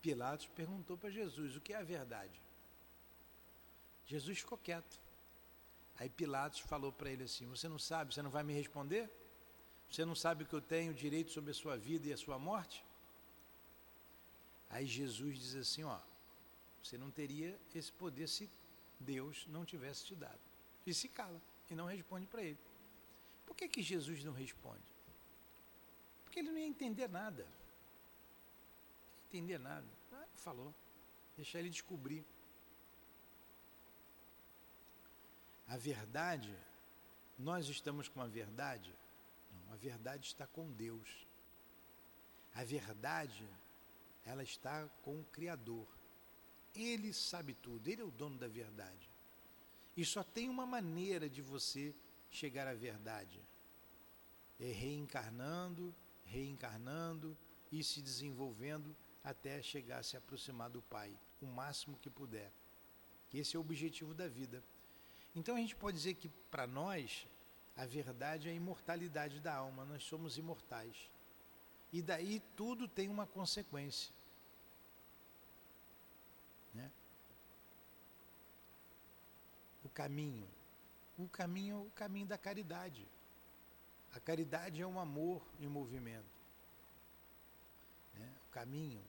Pilatos 0.00 0.46
perguntou 0.46 0.96
para 0.96 1.10
Jesus 1.10 1.56
o 1.56 1.60
que 1.60 1.72
é 1.72 1.78
a 1.78 1.82
verdade. 1.82 2.40
Jesus 4.06 4.38
ficou 4.38 4.56
quieto. 4.56 5.00
Aí 5.96 6.08
Pilatos 6.08 6.60
falou 6.60 6.92
para 6.92 7.10
ele 7.10 7.24
assim: 7.24 7.46
Você 7.48 7.66
não 7.66 7.78
sabe, 7.78 8.14
você 8.14 8.22
não 8.22 8.30
vai 8.30 8.44
me 8.44 8.52
responder? 8.52 9.10
Você 9.90 10.04
não 10.04 10.14
sabe 10.14 10.44
que 10.44 10.54
eu 10.54 10.60
tenho 10.60 10.92
direito 10.92 11.30
sobre 11.30 11.50
a 11.50 11.54
sua 11.54 11.76
vida 11.76 12.08
e 12.08 12.12
a 12.12 12.16
sua 12.16 12.38
morte? 12.38 12.84
Aí 14.70 14.86
Jesus 14.86 15.38
diz 15.38 15.54
assim: 15.56 15.84
Ó, 15.84 15.98
você 16.82 16.98
não 16.98 17.10
teria 17.10 17.58
esse 17.74 17.90
poder 17.92 18.28
se 18.28 18.48
Deus 19.00 19.46
não 19.48 19.64
tivesse 19.64 20.04
te 20.04 20.14
dado. 20.14 20.40
E 20.86 20.92
se 20.92 21.08
cala 21.08 21.40
e 21.70 21.74
não 21.74 21.86
responde 21.86 22.26
para 22.26 22.42
ele. 22.42 22.58
Por 23.46 23.56
que, 23.56 23.68
que 23.68 23.82
Jesus 23.82 24.22
não 24.24 24.32
responde? 24.32 24.92
Porque 26.24 26.40
ele 26.40 26.50
não 26.50 26.58
ia 26.58 26.66
entender 26.66 27.08
nada. 27.08 27.42
Ia 27.42 29.38
entender 29.38 29.58
nada. 29.58 29.86
Ah, 30.12 30.26
falou. 30.36 30.74
Deixar 31.36 31.58
ele 31.58 31.70
descobrir. 31.70 32.24
A 35.66 35.76
verdade, 35.76 36.54
nós 37.38 37.68
estamos 37.68 38.08
com 38.08 38.20
a 38.20 38.26
verdade. 38.26 38.94
A 39.68 39.76
verdade 39.76 40.26
está 40.26 40.46
com 40.46 40.70
Deus. 40.72 41.26
A 42.54 42.64
verdade, 42.64 43.48
ela 44.24 44.42
está 44.42 44.88
com 45.02 45.20
o 45.20 45.24
Criador. 45.24 45.86
Ele 46.74 47.12
sabe 47.12 47.54
tudo, 47.54 47.88
ele 47.88 48.02
é 48.02 48.04
o 48.04 48.10
dono 48.10 48.38
da 48.38 48.48
verdade. 48.48 49.10
E 49.96 50.04
só 50.04 50.22
tem 50.22 50.48
uma 50.48 50.66
maneira 50.66 51.28
de 51.28 51.42
você 51.42 51.94
chegar 52.30 52.66
à 52.66 52.74
verdade. 52.74 53.40
É 54.60 54.70
reencarnando, 54.70 55.94
reencarnando 56.24 57.36
e 57.70 57.82
se 57.82 58.00
desenvolvendo 58.00 58.94
até 59.22 59.60
chegar 59.62 59.98
a 59.98 60.02
se 60.02 60.16
aproximar 60.16 60.70
do 60.70 60.80
Pai, 60.82 61.12
o 61.40 61.46
máximo 61.46 61.98
que 61.98 62.08
puder. 62.08 62.52
Esse 63.32 63.56
é 63.56 63.58
o 63.58 63.62
objetivo 63.62 64.14
da 64.14 64.26
vida. 64.26 64.62
Então 65.34 65.54
a 65.54 65.58
gente 65.58 65.76
pode 65.76 65.96
dizer 65.96 66.14
que 66.14 66.28
para 66.50 66.66
nós 66.66 67.26
a 67.78 67.86
verdade 67.86 68.48
é 68.48 68.52
a 68.52 68.54
imortalidade 68.54 69.40
da 69.40 69.54
alma, 69.54 69.86
nós 69.86 70.04
somos 70.04 70.36
imortais. 70.36 71.10
E 71.90 72.02
daí 72.02 72.42
tudo 72.54 72.86
tem 72.86 73.08
uma 73.08 73.26
consequência. 73.26 74.12
Né? 76.74 76.90
O 79.82 79.88
caminho 79.88 80.46
o 81.18 81.28
caminho 81.28 81.76
é 81.76 81.78
o 81.80 81.90
caminho 81.90 82.26
da 82.26 82.38
caridade. 82.38 83.04
A 84.12 84.20
caridade 84.20 84.80
é 84.80 84.86
um 84.86 85.00
amor 85.00 85.42
em 85.58 85.66
movimento. 85.66 86.24
Né? 88.14 88.32
O 88.46 88.52
caminho. 88.52 89.02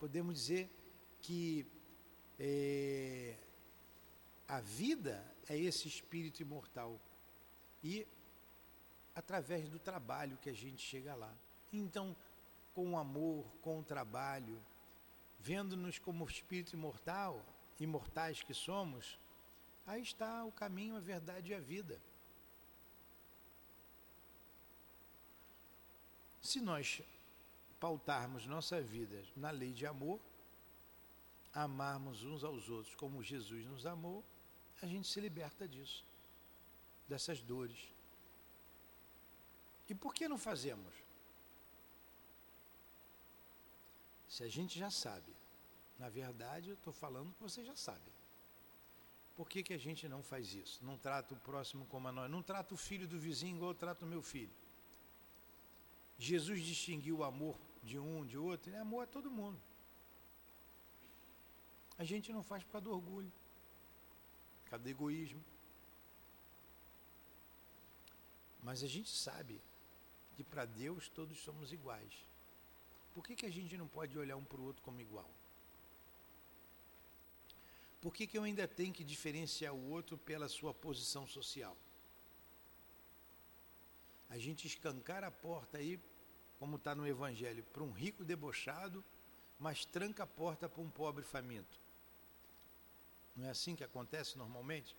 Podemos 0.00 0.34
dizer 0.34 0.68
que 1.22 1.64
é, 2.40 3.36
a 4.48 4.60
vida 4.60 5.24
é 5.48 5.56
esse 5.56 5.86
espírito 5.86 6.42
imortal. 6.42 7.00
E 7.82 8.06
através 9.14 9.68
do 9.68 9.78
trabalho 9.78 10.38
que 10.38 10.50
a 10.50 10.54
gente 10.54 10.82
chega 10.82 11.14
lá. 11.14 11.32
Então, 11.72 12.14
com 12.74 12.92
o 12.92 12.98
amor, 12.98 13.44
com 13.62 13.80
o 13.80 13.84
trabalho, 13.84 14.62
vendo-nos 15.38 15.98
como 15.98 16.26
espírito 16.26 16.74
imortal, 16.74 17.44
imortais 17.78 18.42
que 18.42 18.52
somos, 18.52 19.18
Aí 19.86 20.02
está 20.02 20.44
o 20.44 20.50
caminho, 20.50 20.96
a 20.96 21.00
verdade 21.00 21.52
e 21.52 21.54
a 21.54 21.60
vida. 21.60 22.00
Se 26.42 26.60
nós 26.60 27.02
pautarmos 27.78 28.46
nossa 28.46 28.80
vida 28.80 29.22
na 29.36 29.50
lei 29.50 29.72
de 29.72 29.86
amor, 29.86 30.20
amarmos 31.54 32.24
uns 32.24 32.42
aos 32.42 32.68
outros 32.68 32.96
como 32.96 33.22
Jesus 33.22 33.64
nos 33.64 33.86
amou, 33.86 34.24
a 34.82 34.86
gente 34.86 35.06
se 35.06 35.20
liberta 35.20 35.68
disso, 35.68 36.04
dessas 37.08 37.40
dores. 37.40 37.78
E 39.88 39.94
por 39.94 40.14
que 40.14 40.28
não 40.28 40.38
fazemos? 40.38 40.92
Se 44.28 44.42
a 44.42 44.48
gente 44.48 44.78
já 44.78 44.90
sabe, 44.90 45.32
na 45.98 46.08
verdade 46.08 46.70
eu 46.70 46.74
estou 46.74 46.92
falando 46.92 47.32
que 47.32 47.42
você 47.42 47.64
já 47.64 47.76
sabe. 47.76 48.16
Por 49.36 49.48
que, 49.48 49.62
que 49.62 49.74
a 49.74 49.78
gente 49.78 50.08
não 50.08 50.22
faz 50.22 50.54
isso? 50.54 50.82
Não 50.82 50.96
trata 50.96 51.34
o 51.34 51.36
próximo 51.36 51.84
como 51.86 52.08
a 52.08 52.12
nós. 52.12 52.30
Não 52.30 52.42
trata 52.42 52.72
o 52.72 52.76
filho 52.76 53.06
do 53.06 53.18
vizinho 53.18 53.56
igual 53.56 53.72
eu 53.72 53.74
trato 53.74 54.04
o 54.04 54.08
meu 54.08 54.22
filho. 54.22 54.50
Jesus 56.18 56.62
distinguiu 56.64 57.18
o 57.18 57.24
amor 57.24 57.58
de 57.82 57.98
um, 57.98 58.24
de 58.24 58.38
outro. 58.38 58.70
Ele 58.70 58.76
é 58.76 58.80
amor 58.80 59.04
a 59.04 59.06
todo 59.06 59.30
mundo. 59.30 59.60
A 61.98 62.04
gente 62.04 62.32
não 62.32 62.42
faz 62.42 62.62
por 62.64 62.72
causa 62.72 62.84
do 62.86 62.92
orgulho, 62.92 63.30
por 64.64 64.70
causa 64.70 64.82
do 64.82 64.88
egoísmo. 64.88 65.42
Mas 68.66 68.82
a 68.82 68.88
gente 68.88 69.08
sabe 69.08 69.62
que 70.34 70.42
para 70.42 70.64
Deus 70.64 71.08
todos 71.08 71.38
somos 71.38 71.72
iguais. 71.72 72.14
Por 73.14 73.24
que, 73.24 73.36
que 73.36 73.46
a 73.46 73.50
gente 73.50 73.76
não 73.76 73.86
pode 73.86 74.18
olhar 74.18 74.36
um 74.36 74.42
para 74.42 74.60
o 74.60 74.64
outro 74.64 74.82
como 74.82 75.00
igual? 75.00 75.30
Por 78.00 78.12
que, 78.12 78.26
que 78.26 78.36
eu 78.36 78.42
ainda 78.42 78.66
tenho 78.66 78.92
que 78.92 79.04
diferenciar 79.04 79.72
o 79.72 79.90
outro 79.90 80.18
pela 80.18 80.48
sua 80.48 80.74
posição 80.74 81.28
social? 81.28 81.76
A 84.28 84.36
gente 84.36 84.66
escancar 84.66 85.22
a 85.22 85.30
porta 85.30 85.78
aí, 85.78 86.00
como 86.58 86.74
está 86.74 86.92
no 86.92 87.06
Evangelho, 87.06 87.62
para 87.72 87.84
um 87.84 87.92
rico 87.92 88.24
debochado, 88.24 89.04
mas 89.60 89.84
tranca 89.84 90.24
a 90.24 90.26
porta 90.26 90.68
para 90.68 90.82
um 90.82 90.90
pobre 90.90 91.22
faminto. 91.22 91.78
Não 93.36 93.46
é 93.46 93.50
assim 93.50 93.76
que 93.76 93.84
acontece 93.84 94.36
normalmente? 94.36 94.96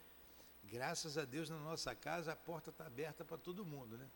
Graças 0.69 1.17
a 1.17 1.23
Deus 1.23 1.49
na 1.49 1.58
nossa 1.60 1.95
casa 1.95 2.34
a 2.34 2.36
porta 2.36 2.69
está 2.69 2.86
aberta 2.86 3.23
para 3.23 3.38
todo 3.38 3.65
mundo, 3.65 3.97
né? 3.97 4.08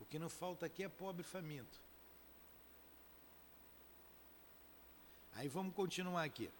O 0.00 0.04
que 0.06 0.18
não 0.18 0.30
falta 0.30 0.66
aqui 0.66 0.82
é 0.82 0.88
pobre 0.88 1.22
faminto. 1.22 1.80
Aí 5.34 5.46
vamos 5.46 5.74
continuar 5.74 6.24
aqui. 6.24 6.50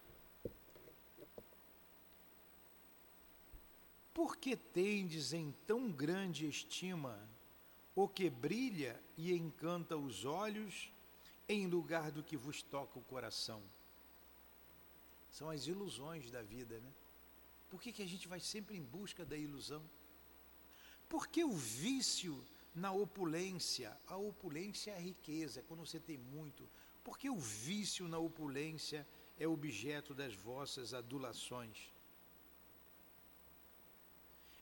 Por 4.12 4.36
que 4.36 4.56
tendes 4.56 5.32
em 5.32 5.52
tão 5.66 5.90
grande 5.90 6.46
estima 6.46 7.18
o 7.94 8.06
que 8.06 8.28
brilha 8.28 9.02
e 9.16 9.32
encanta 9.32 9.96
os 9.96 10.24
olhos, 10.24 10.92
em 11.48 11.66
lugar 11.66 12.10
do 12.10 12.22
que 12.22 12.36
vos 12.36 12.62
toca 12.62 12.98
o 12.98 13.04
coração? 13.04 13.62
São 15.30 15.48
as 15.48 15.66
ilusões 15.66 16.30
da 16.30 16.42
vida, 16.42 16.78
né? 16.78 16.92
Por 17.72 17.80
que, 17.82 17.90
que 17.96 18.02
a 18.02 18.10
gente 18.12 18.28
vai 18.28 18.38
sempre 18.38 18.76
em 18.76 18.84
busca 18.96 19.24
da 19.24 19.36
ilusão? 19.36 19.82
Porque 21.08 21.42
o 21.42 21.52
vício 21.52 22.34
na 22.74 22.92
opulência, 22.92 23.90
a 24.06 24.16
opulência 24.16 24.92
é 24.92 24.96
a 24.96 25.06
riqueza, 25.10 25.60
é 25.60 25.64
quando 25.68 25.84
você 25.86 25.98
tem 25.98 26.18
muito. 26.18 26.68
Porque 27.02 27.28
o 27.28 27.40
vício 27.64 28.06
na 28.06 28.18
opulência 28.18 29.00
é 29.38 29.48
objeto 29.48 30.14
das 30.14 30.34
vossas 30.34 30.94
adulações 30.94 31.90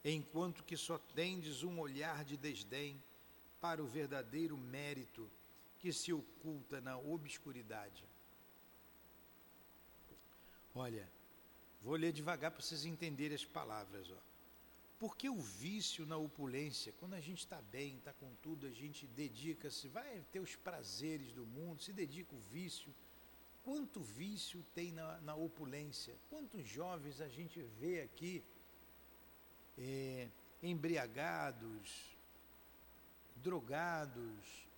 enquanto 0.05 0.65
que 0.65 0.77
só 0.77 0.99
tendes 0.99 1.63
um 1.63 1.79
olhar 1.79 2.25
de 2.25 2.37
desdém 2.37 3.03
para 3.61 3.83
o 3.83 3.87
verdadeiro 3.87 4.57
mérito 4.57 5.31
que 5.79 5.93
se 5.93 6.13
oculta 6.13 6.81
na 6.81 6.97
obscuridade. 6.99 8.05
Olha, 10.75 11.11
vou 11.81 11.97
ler 11.97 12.13
devagar 12.13 12.51
para 12.51 12.61
vocês 12.61 12.85
entenderem 12.85 13.35
as 13.35 13.45
palavras. 13.45 14.11
Ó. 14.11 14.31
Porque 14.99 15.31
o 15.31 15.41
vício 15.41 16.05
na 16.05 16.17
opulência, 16.17 16.93
quando 16.99 17.15
a 17.15 17.21
gente 17.21 17.39
está 17.39 17.63
bem, 17.63 17.97
está 17.97 18.13
com 18.13 18.35
tudo, 18.43 18.67
a 18.67 18.71
gente 18.71 19.07
dedica-se, 19.07 19.89
vai 19.89 20.23
ter 20.31 20.41
os 20.41 20.57
prazeres 20.57 21.33
do 21.33 21.47
mundo, 21.47 21.83
se 21.83 21.93
dedica 21.93 22.35
o 22.35 22.39
vício. 22.39 22.95
Quanto 23.63 24.03
vício 24.03 24.63
tem 24.75 24.93
na, 24.93 25.19
na 25.21 25.35
opulência? 25.35 26.15
Quantos 26.29 26.67
jovens 26.69 27.21
a 27.21 27.29
gente 27.29 27.63
vê 27.79 28.03
aqui 28.03 28.45
é, 29.79 30.29
embriagados, 30.63 32.15
drogados, 33.37 34.69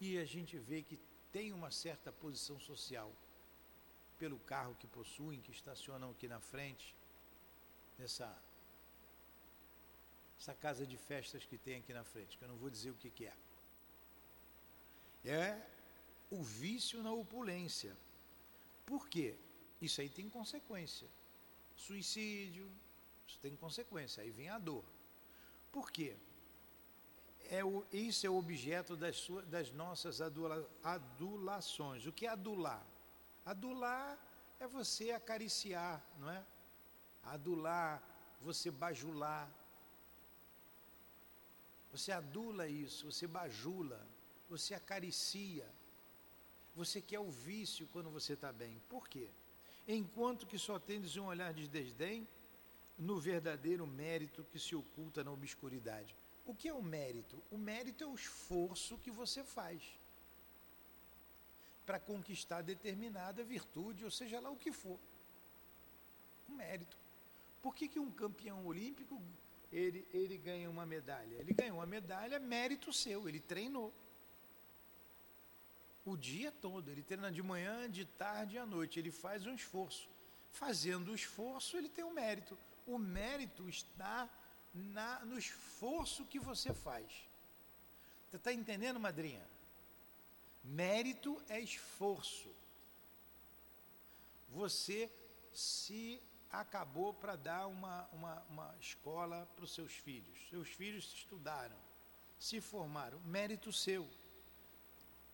e 0.00 0.18
a 0.18 0.24
gente 0.24 0.58
vê 0.58 0.82
que 0.82 0.98
tem 1.30 1.52
uma 1.52 1.70
certa 1.70 2.10
posição 2.10 2.58
social 2.58 3.12
pelo 4.22 4.38
carro 4.38 4.76
que 4.80 4.86
possuem, 4.86 5.40
que 5.40 5.50
estacionam 5.50 6.08
aqui 6.12 6.28
na 6.28 6.38
frente, 6.38 6.94
nessa 7.98 8.28
essa 10.38 10.54
casa 10.54 10.84
de 10.90 10.96
festas 10.96 11.44
que 11.44 11.58
tem 11.58 11.76
aqui 11.80 11.92
na 11.92 12.04
frente, 12.12 12.36
que 12.36 12.44
eu 12.44 12.50
não 12.52 12.56
vou 12.62 12.70
dizer 12.76 12.90
o 12.92 12.94
que, 13.02 13.10
que 13.10 13.24
é. 13.26 13.36
É 15.24 15.60
o 16.30 16.40
vício 16.42 17.02
na 17.02 17.12
opulência. 17.12 17.96
Por 18.86 19.08
quê? 19.08 19.34
Isso 19.80 20.00
aí 20.00 20.08
tem 20.08 20.28
consequência. 20.28 21.08
Suicídio, 21.74 22.70
isso 23.26 23.40
tem 23.40 23.56
consequência, 23.56 24.22
aí 24.22 24.30
vem 24.30 24.48
a 24.48 24.58
dor. 24.58 24.84
Por 25.72 25.90
quê? 25.90 26.16
É 27.50 27.64
o, 27.64 27.84
isso 27.92 28.24
é 28.24 28.30
o 28.30 28.36
objeto 28.36 28.96
das, 28.96 29.16
suas, 29.16 29.44
das 29.48 29.72
nossas 29.72 30.20
adula, 30.20 30.68
adulações. 30.82 32.06
O 32.06 32.12
que 32.12 32.26
é 32.26 32.30
adular? 32.30 32.91
Adular 33.44 34.18
é 34.60 34.66
você 34.66 35.10
acariciar, 35.10 36.02
não 36.18 36.30
é? 36.30 36.44
Adular, 37.24 38.02
você 38.40 38.70
bajular, 38.70 39.48
você 41.92 42.10
adula 42.10 42.66
isso, 42.66 43.10
você 43.12 43.26
bajula, 43.26 44.00
você 44.48 44.74
acaricia. 44.74 45.68
Você 46.74 47.02
quer 47.02 47.20
o 47.20 47.30
vício 47.30 47.86
quando 47.92 48.08
você 48.08 48.32
está 48.32 48.50
bem. 48.50 48.80
Por 48.88 49.06
quê? 49.06 49.28
Enquanto 49.86 50.46
que 50.46 50.58
só 50.58 50.78
tendes 50.78 51.16
um 51.16 51.26
olhar 51.26 51.52
de 51.52 51.68
desdém 51.68 52.26
no 52.98 53.18
verdadeiro 53.20 53.86
mérito 53.86 54.44
que 54.44 54.58
se 54.58 54.74
oculta 54.74 55.22
na 55.22 55.30
obscuridade. 55.30 56.16
O 56.46 56.54
que 56.54 56.68
é 56.68 56.72
o 56.72 56.82
mérito? 56.82 57.42
O 57.50 57.58
mérito 57.58 58.04
é 58.04 58.06
o 58.06 58.14
esforço 58.14 58.96
que 58.98 59.10
você 59.10 59.44
faz 59.44 59.82
para 61.84 61.98
conquistar 61.98 62.62
determinada 62.62 63.42
virtude, 63.44 64.04
ou 64.04 64.10
seja 64.10 64.40
lá 64.40 64.50
o 64.50 64.56
que 64.56 64.72
for. 64.72 64.98
O 66.48 66.52
mérito. 66.52 66.96
Por 67.60 67.74
que, 67.74 67.88
que 67.88 67.98
um 67.98 68.10
campeão 68.10 68.66
olímpico 68.66 69.20
ele, 69.72 70.06
ele 70.12 70.36
ganha 70.36 70.68
uma 70.68 70.84
medalha. 70.84 71.36
Ele 71.36 71.54
ganhou 71.54 71.78
uma 71.78 71.86
medalha, 71.86 72.38
mérito 72.38 72.92
seu, 72.92 73.28
ele 73.28 73.40
treinou. 73.40 73.92
O 76.04 76.16
dia 76.16 76.52
todo, 76.52 76.90
ele 76.90 77.02
treina 77.02 77.30
de 77.30 77.42
manhã, 77.42 77.90
de 77.90 78.04
tarde 78.04 78.56
e 78.56 78.58
à 78.58 78.66
noite, 78.66 78.98
ele 78.98 79.10
faz 79.10 79.46
um 79.46 79.54
esforço. 79.54 80.08
Fazendo 80.50 81.12
o 81.12 81.14
esforço, 81.14 81.76
ele 81.76 81.88
tem 81.88 82.04
o 82.04 82.08
um 82.08 82.12
mérito. 82.12 82.58
O 82.86 82.98
mérito 82.98 83.68
está 83.68 84.28
na, 84.74 85.24
no 85.24 85.38
esforço 85.38 86.26
que 86.26 86.38
você 86.38 86.74
faz. 86.74 87.06
Você 88.28 88.36
está 88.36 88.52
entendendo, 88.52 89.00
madrinha? 89.00 89.46
Mérito 90.62 91.42
é 91.48 91.60
esforço. 91.60 92.54
Você 94.48 95.10
se 95.52 96.22
acabou 96.50 97.14
para 97.14 97.34
dar 97.34 97.66
uma, 97.66 98.06
uma, 98.12 98.42
uma 98.48 98.74
escola 98.78 99.48
para 99.56 99.64
os 99.64 99.74
seus 99.74 99.92
filhos. 99.92 100.38
Seus 100.50 100.68
filhos 100.68 101.12
estudaram, 101.14 101.76
se 102.38 102.60
formaram, 102.60 103.18
mérito 103.20 103.72
seu. 103.72 104.08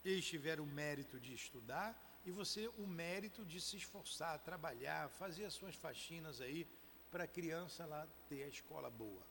Eles 0.04 0.24
tiveram 0.24 0.64
o 0.64 0.66
mérito 0.66 1.18
de 1.18 1.34
estudar 1.34 2.20
e 2.24 2.30
você 2.30 2.68
o 2.78 2.86
mérito 2.86 3.44
de 3.44 3.60
se 3.60 3.76
esforçar, 3.76 4.38
trabalhar, 4.38 5.08
fazer 5.10 5.44
as 5.44 5.54
suas 5.54 5.74
faxinas 5.74 6.40
aí 6.40 6.66
para 7.10 7.24
a 7.24 7.28
criança 7.28 7.84
lá 7.86 8.06
ter 8.28 8.44
a 8.44 8.48
escola 8.48 8.90
boa. 8.90 9.26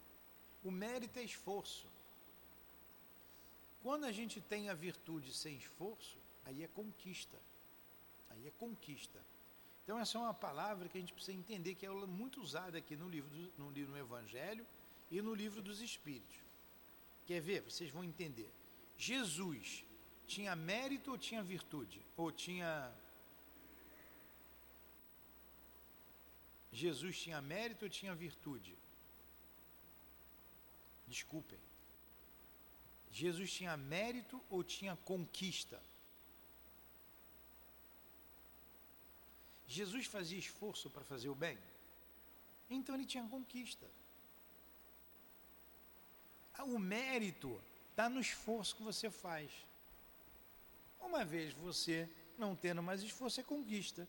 O 0.64 0.72
mérito 0.72 1.20
é 1.20 1.24
esforço. 1.24 1.88
Quando 3.88 4.04
a 4.04 4.12
gente 4.12 4.42
tem 4.42 4.68
a 4.68 4.74
virtude 4.74 5.34
sem 5.34 5.56
esforço, 5.56 6.18
aí 6.44 6.62
é 6.62 6.68
conquista. 6.68 7.38
Aí 8.30 8.46
é 8.46 8.52
conquista. 8.52 9.18
Então 9.82 9.98
essa 9.98 10.18
é 10.18 10.20
uma 10.20 10.34
palavra 10.34 10.90
que 10.90 10.98
a 10.98 11.00
gente 11.00 11.14
precisa 11.14 11.38
entender 11.38 11.74
que 11.74 11.86
é 11.86 11.90
muito 11.90 12.42
usada 12.42 12.78
aqui 12.78 12.98
no 12.98 13.08
livro 13.08 13.30
do, 13.30 13.54
no 13.58 13.72
livro 13.72 13.94
do 13.94 13.98
Evangelho 13.98 14.68
e 15.10 15.22
no 15.22 15.34
livro 15.34 15.62
dos 15.62 15.80
Espíritos. 15.80 16.36
Quer 17.26 17.40
ver? 17.40 17.62
Vocês 17.62 17.90
vão 17.90 18.04
entender. 18.04 18.52
Jesus 18.98 19.86
tinha 20.28 20.54
mérito 20.54 21.12
ou 21.12 21.18
tinha 21.18 21.42
virtude? 21.42 22.02
Ou 22.18 22.30
tinha 22.30 22.94
Jesus 26.74 27.18
tinha 27.22 27.42
mérito 27.42 27.86
ou 27.86 27.90
tinha 27.90 28.14
virtude? 28.14 28.78
Desculpem. 31.08 31.67
Jesus 33.18 33.52
tinha 33.52 33.76
mérito 33.76 34.40
ou 34.48 34.64
tinha 34.64 34.96
conquista? 34.98 35.82
Jesus 39.68 40.06
fazia 40.06 40.38
esforço 40.38 40.88
para 40.92 41.04
fazer 41.04 41.28
o 41.28 41.34
bem? 41.34 41.58
Então 42.70 42.94
ele 42.94 43.08
tinha 43.08 43.28
conquista. 43.28 43.88
Ah, 46.54 46.64
o 46.64 46.78
mérito 46.78 47.60
está 47.90 48.08
no 48.08 48.22
esforço 48.22 48.76
que 48.76 48.84
você 48.84 49.10
faz. 49.10 49.50
Uma 51.02 51.26
vez 51.26 51.56
você 51.56 52.08
não 52.38 52.56
tendo 52.56 52.84
mais 52.84 53.02
esforço, 53.02 53.38
você 53.38 53.44
conquista. 53.44 54.08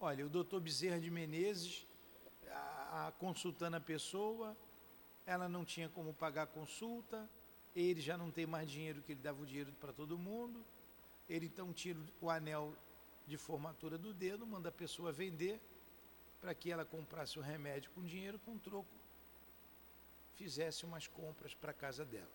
Olha, 0.00 0.24
o 0.24 0.30
doutor 0.30 0.58
Bezerra 0.58 0.98
de 0.98 1.10
Menezes, 1.10 1.86
a, 2.50 3.08
a, 3.08 3.12
consultando 3.12 3.76
a 3.76 3.80
pessoa, 3.80 4.56
ela 5.26 5.50
não 5.50 5.66
tinha 5.66 5.90
como 5.90 6.14
pagar 6.14 6.44
a 6.44 6.46
consulta, 6.46 7.28
ele 7.80 8.00
já 8.00 8.16
não 8.16 8.30
tem 8.30 8.46
mais 8.46 8.70
dinheiro 8.70 9.02
que 9.02 9.12
ele 9.12 9.20
dava 9.20 9.40
o 9.40 9.46
dinheiro 9.46 9.72
para 9.74 9.92
todo 9.92 10.18
mundo, 10.18 10.64
ele 11.28 11.46
então 11.46 11.72
tira 11.72 11.98
o 12.20 12.28
anel 12.28 12.74
de 13.26 13.36
formatura 13.36 13.96
do 13.96 14.12
dedo, 14.12 14.46
manda 14.46 14.68
a 14.68 14.72
pessoa 14.72 15.12
vender 15.12 15.60
para 16.40 16.54
que 16.54 16.70
ela 16.70 16.84
comprasse 16.84 17.38
o 17.38 17.42
remédio 17.42 17.90
com 17.92 18.02
dinheiro, 18.04 18.38
com 18.40 18.58
troco, 18.58 18.88
fizesse 20.34 20.84
umas 20.84 21.06
compras 21.06 21.54
para 21.54 21.70
a 21.70 21.74
casa 21.74 22.04
dela. 22.04 22.30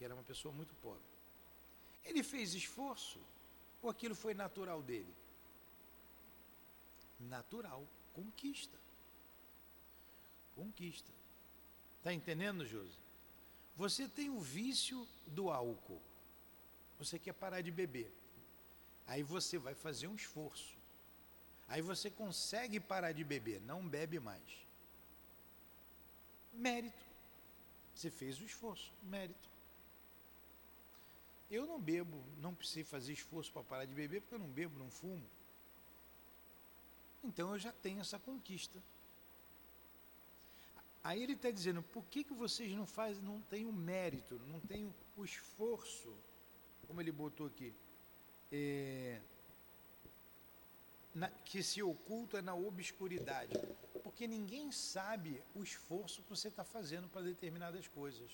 E 0.00 0.04
era 0.04 0.14
uma 0.14 0.22
pessoa 0.22 0.52
muito 0.52 0.74
pobre. 0.76 1.02
Ele 2.04 2.22
fez 2.22 2.54
esforço 2.54 3.20
ou 3.82 3.88
aquilo 3.88 4.14
foi 4.14 4.34
natural 4.34 4.82
dele? 4.82 5.14
Natural, 7.20 7.86
conquista. 8.12 8.78
Conquista. 10.54 11.12
Está 11.98 12.12
entendendo, 12.12 12.66
Josi? 12.66 13.07
Você 13.78 14.08
tem 14.08 14.28
o 14.28 14.40
vício 14.40 15.06
do 15.24 15.50
álcool. 15.50 16.02
Você 16.98 17.16
quer 17.16 17.32
parar 17.32 17.60
de 17.60 17.70
beber. 17.70 18.12
Aí 19.06 19.22
você 19.22 19.56
vai 19.56 19.72
fazer 19.72 20.08
um 20.08 20.16
esforço. 20.16 20.76
Aí 21.68 21.80
você 21.80 22.10
consegue 22.10 22.80
parar 22.80 23.12
de 23.12 23.22
beber, 23.22 23.60
não 23.60 23.86
bebe 23.86 24.18
mais. 24.18 24.42
Mérito. 26.52 27.04
Você 27.94 28.10
fez 28.10 28.40
o 28.40 28.44
esforço, 28.44 28.92
mérito. 29.04 29.48
Eu 31.48 31.64
não 31.64 31.80
bebo, 31.80 32.20
não 32.38 32.52
precisei 32.52 32.82
fazer 32.82 33.12
esforço 33.12 33.52
para 33.52 33.62
parar 33.62 33.84
de 33.84 33.94
beber, 33.94 34.22
porque 34.22 34.34
eu 34.34 34.40
não 34.40 34.48
bebo, 34.48 34.76
não 34.76 34.90
fumo. 34.90 35.24
Então 37.22 37.52
eu 37.52 37.58
já 37.60 37.70
tenho 37.70 38.00
essa 38.00 38.18
conquista. 38.18 38.82
Aí 41.02 41.22
ele 41.22 41.34
está 41.34 41.50
dizendo, 41.50 41.82
por 41.82 42.04
que, 42.04 42.24
que 42.24 42.34
vocês 42.34 42.72
não 42.72 42.86
fazem, 42.86 43.22
não 43.22 43.40
têm 43.42 43.64
o 43.66 43.72
mérito, 43.72 44.40
não 44.46 44.60
têm 44.60 44.92
o 45.16 45.24
esforço, 45.24 46.14
como 46.86 47.00
ele 47.00 47.12
botou 47.12 47.46
aqui, 47.46 47.72
é, 48.50 49.20
na, 51.14 51.28
que 51.28 51.62
se 51.62 51.82
oculta 51.82 52.42
na 52.42 52.54
obscuridade. 52.54 53.54
Porque 54.02 54.26
ninguém 54.26 54.70
sabe 54.72 55.42
o 55.54 55.62
esforço 55.62 56.22
que 56.22 56.30
você 56.30 56.48
está 56.48 56.64
fazendo 56.64 57.08
para 57.08 57.22
determinadas 57.22 57.86
coisas. 57.88 58.30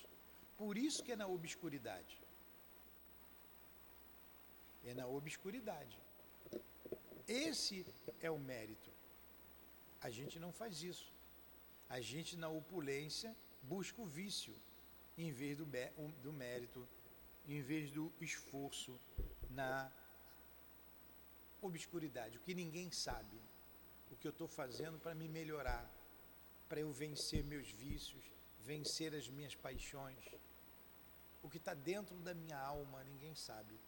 Por 0.57 0.77
isso 0.79 1.03
que 1.03 1.13
é 1.13 1.17
na 1.17 1.27
obscuridade. 1.27 2.19
É 4.85 4.95
na 4.95 5.07
obscuridade. 5.07 5.99
Esse 7.27 7.87
é 8.21 8.31
o 8.31 8.39
mérito. 8.39 8.91
A 10.01 10.11
gente 10.11 10.39
não 10.39 10.53
faz 10.53 10.83
isso. 10.83 11.14
A 11.97 12.01
gente, 12.01 12.37
na 12.37 12.49
opulência, 12.49 13.31
busca 13.63 14.03
o 14.03 14.05
vício, 14.05 14.53
em 15.17 15.31
vez 15.31 15.57
do, 15.57 15.65
do 16.25 16.33
mérito, 16.33 16.89
em 17.47 17.61
vez 17.63 17.93
do 17.93 18.13
esforço 18.21 19.01
na 19.49 19.93
obscuridade, 21.63 22.37
o 22.37 22.41
que 22.41 22.53
ninguém 22.53 22.91
sabe, 22.91 23.41
o 24.11 24.17
que 24.17 24.27
eu 24.27 24.33
estou 24.33 24.49
fazendo 24.49 24.99
para 24.99 25.15
me 25.15 25.29
melhorar, 25.29 25.89
para 26.69 26.81
eu 26.81 26.91
vencer 26.93 27.45
meus 27.45 27.69
vícios, 27.71 28.25
vencer 28.59 29.15
as 29.15 29.29
minhas 29.29 29.55
paixões. 29.55 30.25
O 31.45 31.49
que 31.49 31.59
está 31.59 31.75
dentro 31.75 32.17
da 32.17 32.35
minha 32.35 32.59
alma, 32.59 33.05
ninguém 33.05 33.37
sabe. 33.37 33.79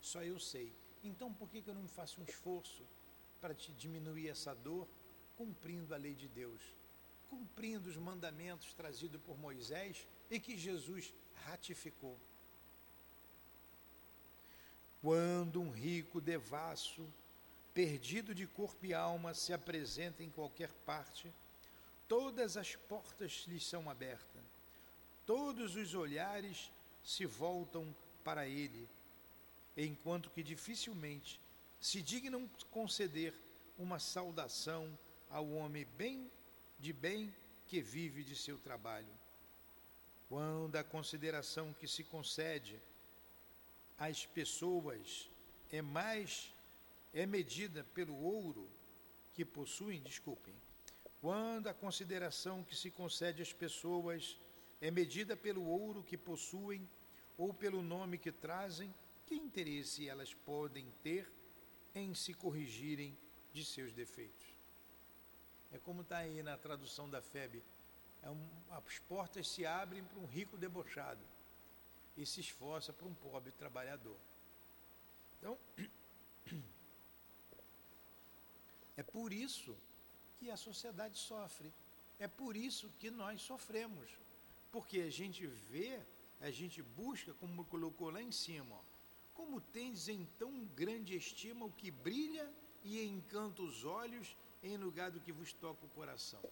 Só 0.00 0.22
eu 0.22 0.38
sei. 0.40 0.74
Então 1.02 1.30
por 1.30 1.50
que, 1.50 1.60
que 1.60 1.68
eu 1.68 1.74
não 1.74 1.88
faço 1.88 2.22
um 2.22 2.24
esforço 2.24 2.86
para 3.38 3.54
te 3.54 3.70
diminuir 3.74 4.30
essa 4.30 4.54
dor, 4.54 4.88
cumprindo 5.36 5.92
a 5.92 5.98
lei 5.98 6.14
de 6.14 6.26
Deus, 6.26 6.62
cumprindo 7.28 7.88
os 7.88 7.96
mandamentos 7.96 8.72
trazidos 8.74 9.20
por 9.20 9.38
Moisés 9.38 10.06
e 10.30 10.38
que 10.38 10.56
Jesus 10.56 11.12
ratificou? 11.44 12.18
Quando 15.00 15.60
um 15.60 15.70
rico 15.70 16.20
devasso, 16.20 17.06
perdido 17.74 18.34
de 18.34 18.46
corpo 18.46 18.86
e 18.86 18.94
alma, 18.94 19.34
se 19.34 19.52
apresenta 19.52 20.22
em 20.22 20.30
qualquer 20.30 20.72
parte, 20.86 21.32
todas 22.08 22.56
as 22.56 22.74
portas 22.74 23.44
lhe 23.46 23.60
são 23.60 23.90
abertas, 23.90 24.42
todos 25.26 25.76
os 25.76 25.94
olhares 25.94 26.72
se 27.02 27.26
voltam 27.26 27.94
para 28.22 28.46
ele, 28.46 28.88
enquanto 29.76 30.30
que 30.30 30.42
dificilmente 30.42 31.38
se 31.80 32.00
dignam 32.00 32.48
conceder 32.70 33.34
uma 33.78 33.98
saudação 33.98 34.98
ao 35.28 35.50
homem 35.50 35.86
bem 35.98 36.30
de 36.84 36.92
bem 36.92 37.34
que 37.66 37.80
vive 37.80 38.22
de 38.22 38.36
seu 38.36 38.58
trabalho. 38.58 39.14
Quando 40.28 40.76
a 40.76 40.84
consideração 40.84 41.72
que 41.72 41.88
se 41.88 42.04
concede 42.04 42.78
às 43.96 44.26
pessoas 44.26 45.30
é 45.72 45.80
mais 45.80 46.52
é 47.14 47.24
medida 47.24 47.84
pelo 47.94 48.14
ouro 48.14 48.68
que 49.32 49.46
possuem, 49.46 50.02
desculpem. 50.02 50.54
Quando 51.22 51.68
a 51.68 51.72
consideração 51.72 52.62
que 52.62 52.76
se 52.76 52.90
concede 52.90 53.40
às 53.40 53.52
pessoas 53.52 54.38
é 54.78 54.90
medida 54.90 55.34
pelo 55.34 55.64
ouro 55.64 56.04
que 56.04 56.18
possuem 56.18 56.86
ou 57.38 57.54
pelo 57.54 57.80
nome 57.80 58.18
que 58.18 58.30
trazem, 58.30 58.94
que 59.26 59.34
interesse 59.34 60.06
elas 60.06 60.34
podem 60.34 60.86
ter 61.02 61.32
em 61.94 62.12
se 62.12 62.34
corrigirem 62.34 63.16
de 63.54 63.64
seus 63.64 63.90
defeitos? 63.94 64.53
É 65.74 65.78
como 65.80 66.02
está 66.02 66.18
aí 66.18 66.40
na 66.40 66.56
tradução 66.56 67.10
da 67.10 67.20
FEB. 67.20 67.60
É 68.22 68.30
um, 68.30 68.48
as 68.70 69.00
portas 69.00 69.48
se 69.48 69.66
abrem 69.66 70.04
para 70.04 70.20
um 70.20 70.24
rico 70.24 70.56
debochado 70.56 71.20
e 72.16 72.24
se 72.24 72.40
esforça 72.40 72.92
para 72.92 73.08
um 73.08 73.14
pobre 73.14 73.50
trabalhador. 73.50 74.16
Então, 75.36 75.58
é 78.96 79.02
por 79.02 79.32
isso 79.32 79.76
que 80.38 80.48
a 80.48 80.56
sociedade 80.56 81.18
sofre. 81.18 81.74
É 82.20 82.28
por 82.28 82.56
isso 82.56 82.88
que 83.00 83.10
nós 83.10 83.42
sofremos. 83.42 84.08
Porque 84.70 85.00
a 85.00 85.10
gente 85.10 85.44
vê, 85.44 86.00
a 86.40 86.52
gente 86.52 86.80
busca, 86.82 87.34
como 87.34 87.64
colocou 87.64 88.10
lá 88.10 88.22
em 88.22 88.30
cima, 88.30 88.76
ó, 88.76 88.80
como 89.34 89.60
tens 89.60 90.08
em 90.08 90.24
tão 90.38 90.64
grande 90.66 91.16
estima 91.16 91.66
o 91.66 91.72
que 91.72 91.90
brilha 91.90 92.48
e 92.84 93.04
encanta 93.04 93.60
os 93.60 93.84
olhos 93.84 94.36
em 94.64 94.76
lugar 94.76 95.10
do 95.10 95.20
que 95.20 95.32
vos 95.32 95.52
toca 95.52 95.84
o 95.84 95.94
coração. 95.98 96.42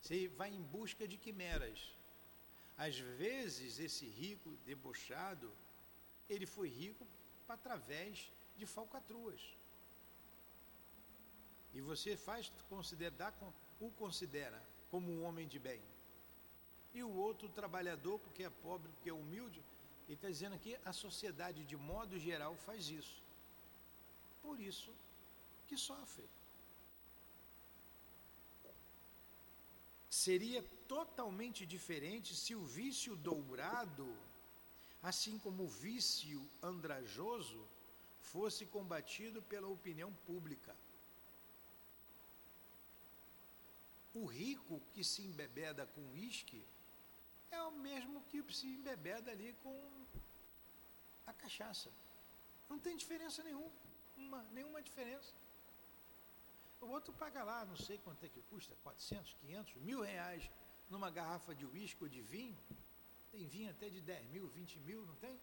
Você 0.00 0.28
vai 0.28 0.50
em 0.50 0.62
busca 0.62 1.06
de 1.06 1.16
quimeras. 1.16 1.78
Às 2.76 2.98
vezes, 2.98 3.78
esse 3.78 4.06
rico 4.06 4.50
debochado, 4.66 5.50
ele 6.28 6.46
foi 6.46 6.68
rico 6.68 7.06
através 7.48 8.30
de 8.56 8.66
falcatruas. 8.66 9.42
E 11.74 11.80
você 11.80 12.16
faz 12.16 12.52
considerar, 12.68 13.32
o 13.80 13.90
considera 13.90 14.60
como 14.90 15.10
um 15.10 15.24
homem 15.24 15.46
de 15.46 15.58
bem. 15.58 15.82
E 16.94 17.02
o 17.02 17.12
outro 17.12 17.48
trabalhador, 17.48 18.18
porque 18.20 18.44
é 18.44 18.50
pobre, 18.50 18.90
porque 18.92 19.10
é 19.10 19.12
humilde, 19.12 19.62
ele 20.06 20.14
está 20.14 20.28
dizendo 20.28 20.54
aqui, 20.54 20.76
a 20.84 20.92
sociedade 20.92 21.64
de 21.64 21.76
modo 21.76 22.18
geral 22.18 22.56
faz 22.56 22.88
isso. 22.88 23.22
Por 24.42 24.60
isso 24.60 24.92
que 25.66 25.76
sofre. 25.76 26.28
Seria 30.14 30.62
totalmente 30.86 31.66
diferente 31.66 32.36
se 32.36 32.54
o 32.54 32.64
vício 32.64 33.16
dourado, 33.16 34.06
assim 35.02 35.36
como 35.44 35.64
o 35.64 35.72
vício 35.84 36.40
andrajoso, 36.62 37.60
fosse 38.20 38.64
combatido 38.64 39.42
pela 39.42 39.66
opinião 39.66 40.12
pública. 40.28 40.72
O 44.14 44.24
rico 44.24 44.80
que 44.92 45.02
se 45.02 45.22
embebeda 45.22 45.84
com 45.94 46.12
uísque 46.12 46.64
é 47.50 47.60
o 47.62 47.72
mesmo 47.72 48.22
que 48.30 48.40
se 48.54 48.68
embebeda 48.68 49.32
ali 49.32 49.52
com 49.64 49.76
a 51.26 51.32
cachaça. 51.32 51.90
Não 52.70 52.78
tem 52.78 52.96
diferença 52.96 53.42
nenhuma, 53.42 54.46
nenhuma 54.52 54.80
diferença. 54.80 55.34
O 56.80 56.86
outro 56.86 57.12
paga 57.12 57.42
lá, 57.42 57.64
não 57.64 57.76
sei 57.76 57.98
quanto 57.98 58.24
é 58.24 58.28
que 58.28 58.42
custa, 58.42 58.76
400, 58.82 59.34
500, 59.34 59.74
mil 59.76 60.00
reais 60.02 60.50
numa 60.88 61.10
garrafa 61.10 61.54
de 61.54 61.64
uísque 61.66 62.02
ou 62.02 62.08
de 62.08 62.20
vinho. 62.20 62.58
Tem 63.32 63.46
vinho 63.46 63.70
até 63.70 63.88
de 63.88 64.00
10 64.00 64.26
mil, 64.28 64.48
20 64.48 64.78
mil, 64.80 65.04
não 65.06 65.14
tem? 65.16 65.40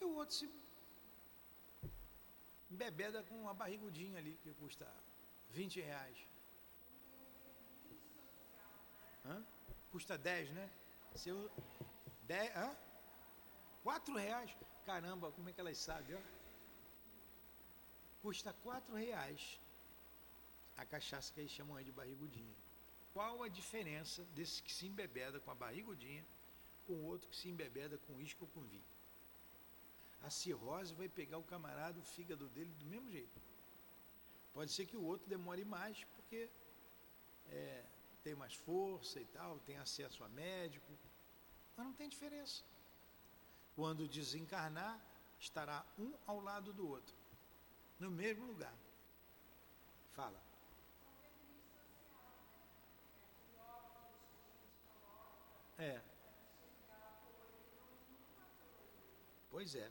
E 0.00 0.04
o 0.04 0.14
outro 0.14 0.34
se 0.34 0.50
bebeda 2.68 3.22
com 3.24 3.40
uma 3.40 3.54
barrigudinha 3.54 4.18
ali 4.18 4.38
que 4.42 4.52
custa 4.54 4.86
20 5.50 5.80
reais. 5.80 6.18
Hã? 9.24 9.44
Custa 9.90 10.18
10, 10.18 10.50
né? 10.50 10.70
Seu 11.14 11.50
10, 12.22 12.56
hã? 12.56 12.76
4 13.82 14.14
reais. 14.14 14.56
Caramba, 14.84 15.32
como 15.32 15.48
é 15.48 15.52
que 15.52 15.60
elas 15.60 15.78
sabem, 15.78 16.16
ó? 16.16 16.37
Custa 18.22 18.52
4 18.52 18.94
reais 18.94 19.60
a 20.76 20.84
cachaça 20.84 21.32
que 21.32 21.40
eles 21.40 21.52
chamam 21.52 21.76
aí 21.76 21.84
de 21.84 21.92
barrigudinha. 21.92 22.54
Qual 23.12 23.42
a 23.42 23.48
diferença 23.48 24.24
desse 24.34 24.62
que 24.62 24.72
se 24.72 24.86
embebeda 24.86 25.40
com 25.40 25.50
a 25.50 25.54
barrigudinha 25.54 26.24
com 26.86 26.94
o 26.94 27.04
outro 27.04 27.28
que 27.28 27.36
se 27.36 27.48
embebeda 27.48 27.98
com 27.98 28.14
uísque 28.14 28.42
ou 28.42 28.48
com 28.48 28.62
vinho? 28.62 28.84
A 30.22 30.30
cirrose 30.30 30.94
vai 30.94 31.08
pegar 31.08 31.38
o 31.38 31.42
camarada, 31.42 31.98
o 31.98 32.02
fígado 32.02 32.48
dele 32.48 32.72
do 32.78 32.86
mesmo 32.86 33.10
jeito. 33.10 33.40
Pode 34.52 34.72
ser 34.72 34.86
que 34.86 34.96
o 34.96 35.02
outro 35.02 35.28
demore 35.28 35.64
mais, 35.64 36.02
porque 36.14 36.50
é, 37.50 37.84
tem 38.22 38.34
mais 38.34 38.54
força 38.54 39.20
e 39.20 39.24
tal, 39.26 39.58
tem 39.60 39.76
acesso 39.78 40.22
a 40.24 40.28
médico, 40.28 40.92
mas 41.76 41.86
não 41.86 41.92
tem 41.92 42.08
diferença. 42.08 42.62
Quando 43.76 44.08
desencarnar, 44.08 45.00
estará 45.38 45.84
um 45.98 46.12
ao 46.26 46.40
lado 46.40 46.72
do 46.72 46.88
outro, 46.88 47.14
no 47.98 48.10
mesmo 48.10 48.46
lugar. 48.46 48.74
Fala. 50.12 50.40
É. 55.78 56.00
Pois 59.50 59.74
é, 59.74 59.90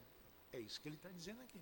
é 0.52 0.60
isso 0.60 0.80
que 0.82 0.88
ele 0.88 0.96
está 0.96 1.10
dizendo 1.10 1.42
aqui. 1.42 1.62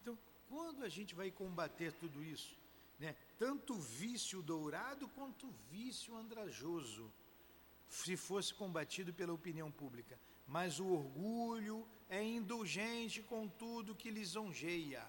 Então, 0.00 0.18
quando 0.48 0.84
a 0.84 0.88
gente 0.88 1.14
vai 1.14 1.30
combater 1.30 1.92
tudo 1.94 2.22
isso? 2.22 2.56
Né? 2.98 3.16
Tanto 3.38 3.74
o 3.74 3.80
vício 3.80 4.42
dourado 4.42 5.08
quanto 5.08 5.46
o 5.46 5.54
vício 5.70 6.16
andrajoso, 6.16 7.10
se 7.88 8.16
fosse 8.16 8.54
combatido 8.54 9.12
pela 9.12 9.32
opinião 9.32 9.70
pública. 9.70 10.18
Mas 10.46 10.78
o 10.78 10.86
orgulho 10.86 11.86
é 12.10 12.22
indulgente 12.22 13.22
com 13.22 13.48
tudo 13.48 13.94
que 13.94 14.10
lisonjeia. 14.10 15.08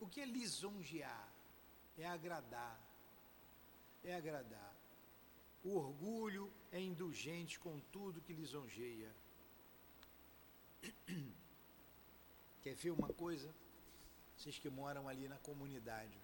O 0.00 0.08
que 0.08 0.22
é 0.22 0.24
lisonjear? 0.24 1.28
É 1.98 2.06
agradar. 2.06 2.80
É 4.02 4.14
agradar. 4.14 4.74
O 5.62 5.76
orgulho 5.76 6.50
é 6.72 6.80
indulgente 6.80 7.60
com 7.60 7.78
tudo 7.92 8.22
que 8.22 8.32
lisonjeia. 8.32 9.14
Quer 12.62 12.74
ver 12.74 12.90
uma 12.92 13.12
coisa? 13.12 13.54
Vocês 14.38 14.58
que 14.58 14.70
moram 14.70 15.06
ali 15.06 15.28
na 15.28 15.36
comunidade. 15.38 16.18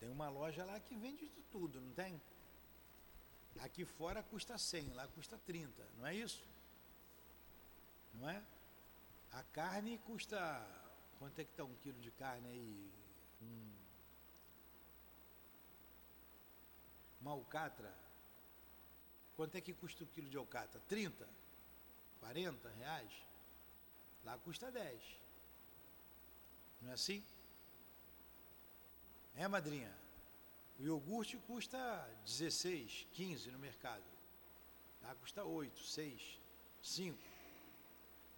Tem 0.00 0.08
uma 0.08 0.30
loja 0.30 0.64
lá 0.64 0.80
que 0.80 0.96
vende 0.96 1.28
de 1.28 1.42
tudo, 1.52 1.78
não 1.78 1.92
tem? 1.92 2.18
Aqui 3.60 3.84
fora 3.84 4.22
custa 4.22 4.58
100, 4.58 4.92
lá 4.92 5.06
custa 5.08 5.38
30, 5.46 5.86
não 5.98 6.06
é 6.06 6.14
isso? 6.14 6.42
Não 8.14 8.28
é? 8.28 8.42
A 9.32 9.42
carne 9.42 9.98
custa. 9.98 10.38
Quanto 11.18 11.38
é 11.38 11.44
que 11.44 11.50
está 11.50 11.64
um 11.64 11.74
quilo 11.76 12.00
de 12.00 12.10
carne 12.10 12.48
aí? 12.48 12.92
Hum. 13.42 13.72
Uma 17.20 17.32
alcatra. 17.32 17.92
Quanto 19.36 19.54
é 19.56 19.60
que 19.60 19.72
custa 19.74 20.04
um 20.04 20.06
quilo 20.06 20.28
de 20.28 20.36
alcatra? 20.36 20.80
30? 20.88 21.28
40 22.20 22.68
reais? 22.70 23.12
Lá 24.24 24.38
custa 24.38 24.70
10. 24.70 25.02
Não 26.82 26.90
é 26.90 26.94
assim? 26.94 27.24
É, 29.34 29.46
madrinha? 29.46 29.94
O 30.78 30.84
iogurte 30.84 31.38
custa 31.38 31.78
16, 32.24 33.06
15 33.12 33.50
no 33.50 33.58
mercado. 33.58 34.04
Lá 35.02 35.14
custa 35.14 35.44
8, 35.44 35.80
6, 35.80 36.40
5. 36.82 37.18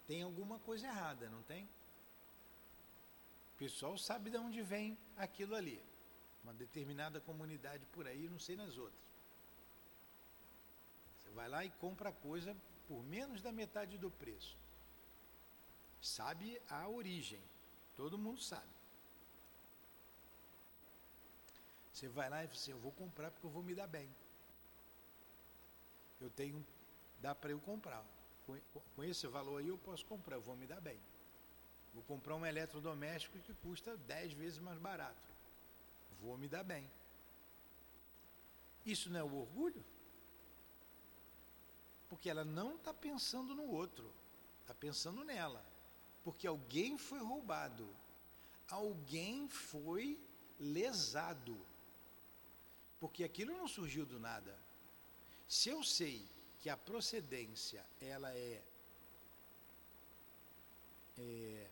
Tem 0.07 0.21
alguma 0.21 0.57
coisa 0.59 0.87
errada, 0.87 1.29
não 1.29 1.41
tem? 1.43 1.65
O 3.53 3.57
pessoal 3.57 3.97
sabe 3.97 4.29
de 4.29 4.37
onde 4.37 4.61
vem 4.61 4.97
aquilo 5.17 5.53
ali. 5.53 5.83
Uma 6.43 6.53
determinada 6.53 7.19
comunidade 7.19 7.85
por 7.87 8.07
aí, 8.07 8.29
não 8.29 8.39
sei 8.39 8.55
nas 8.55 8.77
outras. 8.77 9.03
Você 11.17 11.29
vai 11.31 11.49
lá 11.49 11.65
e 11.65 11.69
compra 11.71 12.09
a 12.09 12.13
coisa 12.13 12.55
por 12.87 13.03
menos 13.03 13.41
da 13.41 13.51
metade 13.51 13.97
do 13.97 14.09
preço. 14.09 14.57
Sabe 16.01 16.61
a 16.69 16.87
origem, 16.87 17.43
todo 17.95 18.17
mundo 18.17 18.41
sabe. 18.41 18.78
Você 21.99 22.07
vai 22.07 22.29
lá 22.29 22.45
e 22.45 22.47
diz 22.47 22.61
assim, 22.61 22.71
eu 22.71 22.79
vou 22.79 22.93
comprar 22.93 23.29
porque 23.29 23.45
eu 23.45 23.49
vou 23.49 23.61
me 23.61 23.75
dar 23.75 23.85
bem. 23.85 24.09
Eu 26.21 26.29
tenho, 26.29 26.65
dá 27.19 27.35
para 27.35 27.51
eu 27.51 27.59
comprar. 27.59 28.05
Com, 28.45 28.57
com 28.95 29.03
esse 29.03 29.27
valor 29.27 29.57
aí 29.57 29.67
eu 29.67 29.77
posso 29.77 30.05
comprar, 30.05 30.37
eu 30.37 30.41
vou 30.41 30.55
me 30.55 30.65
dar 30.65 30.79
bem. 30.79 30.97
Vou 31.93 32.01
comprar 32.03 32.37
um 32.37 32.45
eletrodoméstico 32.45 33.37
que 33.39 33.53
custa 33.53 33.97
10 33.97 34.31
vezes 34.31 34.59
mais 34.59 34.79
barato. 34.79 35.29
Vou 36.21 36.37
me 36.37 36.47
dar 36.47 36.63
bem. 36.63 36.89
Isso 38.85 39.09
não 39.09 39.19
é 39.19 39.23
o 39.23 39.35
orgulho? 39.35 39.83
Porque 42.07 42.29
ela 42.29 42.45
não 42.45 42.77
está 42.77 42.93
pensando 42.93 43.53
no 43.53 43.63
outro, 43.63 44.09
está 44.61 44.73
pensando 44.73 45.21
nela. 45.25 45.65
Porque 46.23 46.47
alguém 46.47 46.97
foi 46.97 47.19
roubado, 47.19 47.93
alguém 48.69 49.49
foi 49.49 50.17
lesado 50.57 51.67
porque 52.99 53.23
aquilo 53.23 53.57
não 53.57 53.67
surgiu 53.67 54.05
do 54.05 54.19
nada. 54.19 54.55
Se 55.47 55.69
eu 55.69 55.83
sei 55.83 56.27
que 56.59 56.69
a 56.69 56.77
procedência 56.77 57.85
ela 58.01 58.31
é, 58.33 58.63
é 61.17 61.69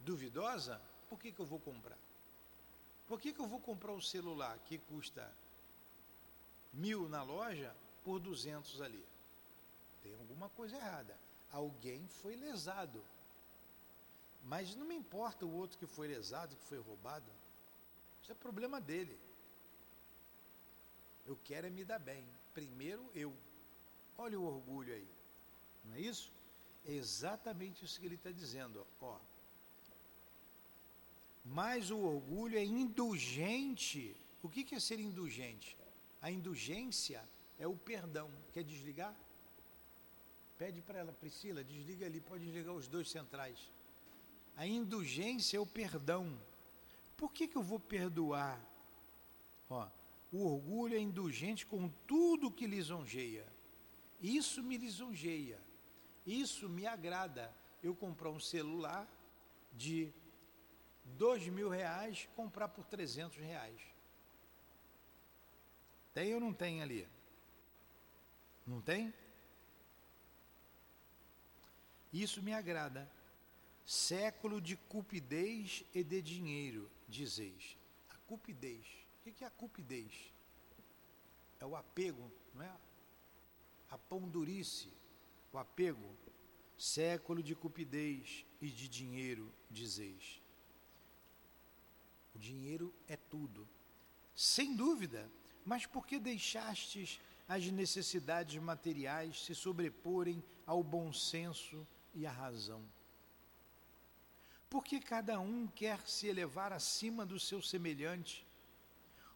duvidosa, 0.00 0.80
por 1.08 1.18
que, 1.18 1.30
que 1.30 1.40
eu 1.40 1.46
vou 1.46 1.60
comprar? 1.60 1.98
Por 3.06 3.20
que, 3.20 3.32
que 3.32 3.40
eu 3.40 3.46
vou 3.46 3.60
comprar 3.60 3.92
um 3.92 4.00
celular 4.00 4.58
que 4.60 4.78
custa 4.78 5.34
mil 6.72 7.08
na 7.08 7.22
loja 7.22 7.74
por 8.04 8.18
duzentos 8.18 8.80
ali? 8.80 9.04
Tem 10.02 10.14
alguma 10.14 10.48
coisa 10.50 10.76
errada. 10.76 11.18
Alguém 11.50 12.06
foi 12.06 12.36
lesado. 12.36 13.04
Mas 14.44 14.74
não 14.74 14.86
me 14.86 14.94
importa 14.94 15.44
o 15.44 15.52
outro 15.52 15.76
que 15.76 15.86
foi 15.86 16.08
lesado, 16.08 16.56
que 16.56 16.64
foi 16.64 16.78
roubado. 16.78 17.30
Isso 18.22 18.32
é 18.32 18.34
problema 18.34 18.80
dele. 18.80 19.18
Eu 21.30 21.38
quero 21.44 21.68
é 21.68 21.70
me 21.70 21.84
dar 21.84 22.00
bem. 22.00 22.24
Primeiro 22.52 23.08
eu. 23.14 23.32
Olha 24.18 24.38
o 24.38 24.44
orgulho 24.44 24.92
aí. 24.92 25.08
Não 25.84 25.94
é 25.94 26.00
isso? 26.00 26.32
É 26.84 26.92
exatamente 26.92 27.84
isso 27.84 28.00
que 28.00 28.06
ele 28.06 28.16
está 28.16 28.32
dizendo. 28.32 28.84
Ó. 29.00 29.16
Mas 31.44 31.92
o 31.92 31.98
orgulho 31.98 32.58
é 32.58 32.64
indulgente. 32.64 34.16
O 34.42 34.48
que 34.48 34.74
é 34.74 34.80
ser 34.80 34.98
indulgente? 34.98 35.78
A 36.20 36.32
indulgência 36.32 37.22
é 37.60 37.66
o 37.66 37.76
perdão. 37.76 38.28
Quer 38.52 38.64
desligar? 38.64 39.14
Pede 40.58 40.82
para 40.82 40.98
ela, 40.98 41.12
Priscila, 41.12 41.62
desliga 41.62 42.06
ali, 42.06 42.20
pode 42.20 42.44
desligar 42.44 42.74
os 42.74 42.88
dois 42.88 43.08
centrais. 43.08 43.70
A 44.56 44.66
indulgência 44.66 45.58
é 45.58 45.60
o 45.60 45.66
perdão. 45.66 46.36
Por 47.16 47.32
que, 47.32 47.46
que 47.46 47.56
eu 47.56 47.62
vou 47.62 47.78
perdoar? 47.78 48.60
Ó, 49.70 49.88
o 50.32 50.46
orgulho 50.46 50.94
é 50.94 51.00
indulgente 51.00 51.66
com 51.66 51.88
tudo 52.06 52.52
que 52.52 52.66
lisonjeia. 52.66 53.46
Isso 54.20 54.62
me 54.62 54.76
lisonjeia. 54.76 55.60
Isso 56.24 56.68
me 56.68 56.86
agrada. 56.86 57.54
Eu 57.82 57.94
comprar 57.94 58.30
um 58.30 58.38
celular 58.38 59.08
de 59.72 60.12
dois 61.04 61.46
mil 61.48 61.68
reais, 61.68 62.28
comprar 62.36 62.68
por 62.68 62.84
trezentos 62.84 63.38
reais. 63.38 63.80
Tem 66.14 66.34
ou 66.34 66.40
não 66.40 66.52
tem 66.52 66.82
ali? 66.82 67.08
Não 68.66 68.80
tem? 68.80 69.12
Isso 72.12 72.42
me 72.42 72.52
agrada. 72.52 73.10
Século 73.84 74.60
de 74.60 74.76
cupidez 74.76 75.84
e 75.92 76.04
de 76.04 76.22
dinheiro, 76.22 76.88
dizeis. 77.08 77.76
A 78.10 78.16
cupidez 78.28 78.86
que 79.32 79.44
é 79.44 79.46
a 79.46 79.50
cupidez? 79.50 80.32
É 81.58 81.66
o 81.66 81.76
apego, 81.76 82.30
não 82.54 82.62
é? 82.62 82.76
A 83.90 83.98
pondurice, 83.98 84.92
o 85.52 85.58
apego. 85.58 86.16
Século 86.78 87.42
de 87.42 87.54
cupidez 87.54 88.46
e 88.60 88.68
de 88.68 88.88
dinheiro, 88.88 89.52
dizeis. 89.70 90.40
O 92.34 92.38
dinheiro 92.38 92.94
é 93.06 93.16
tudo. 93.16 93.68
Sem 94.34 94.74
dúvida, 94.74 95.30
mas 95.64 95.84
por 95.84 96.06
que 96.06 96.18
deixastes 96.18 97.20
as 97.46 97.66
necessidades 97.66 98.60
materiais 98.62 99.44
se 99.44 99.54
sobreporem 99.54 100.42
ao 100.66 100.82
bom 100.82 101.12
senso 101.12 101.86
e 102.14 102.24
à 102.24 102.30
razão? 102.30 102.82
Porque 104.70 105.00
cada 105.00 105.38
um 105.38 105.66
quer 105.66 106.00
se 106.08 106.28
elevar 106.28 106.72
acima 106.72 107.26
do 107.26 107.38
seu 107.38 107.60
semelhante 107.60 108.46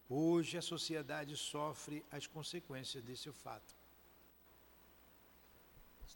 Hoje 0.08 0.58
a 0.58 0.62
sociedade 0.62 1.36
sofre 1.36 2.04
as 2.10 2.26
consequências 2.26 3.02
desse 3.02 3.30
fato. 3.32 3.74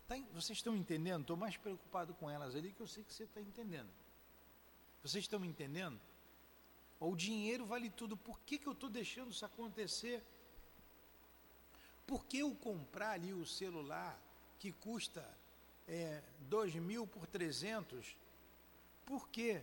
Tá 0.06 0.16
vocês 0.32 0.58
estão 0.58 0.74
entendendo? 0.74 1.20
Estou 1.20 1.36
mais 1.36 1.56
preocupado 1.58 2.14
com 2.14 2.30
elas 2.30 2.56
ali 2.56 2.72
que 2.72 2.80
eu 2.80 2.86
sei 2.86 3.04
que 3.04 3.12
você 3.12 3.24
está 3.24 3.40
entendendo. 3.40 3.90
Vocês 5.02 5.24
estão 5.24 5.44
entendendo? 5.44 6.00
O 6.98 7.14
dinheiro 7.14 7.66
vale 7.66 7.90
tudo. 7.90 8.16
Por 8.16 8.40
que, 8.40 8.58
que 8.58 8.66
eu 8.66 8.72
estou 8.72 8.88
deixando 8.88 9.30
isso 9.30 9.44
acontecer? 9.44 10.24
Por 12.06 12.24
que 12.24 12.38
eu 12.38 12.54
comprar 12.54 13.10
ali 13.10 13.34
o 13.34 13.44
celular 13.44 14.18
que 14.58 14.72
custa 14.72 15.22
é, 15.86 16.22
dois 16.40 16.74
mil 16.74 17.06
por 17.06 17.26
trezentos? 17.26 18.16
Por 19.04 19.28
quê? 19.28 19.62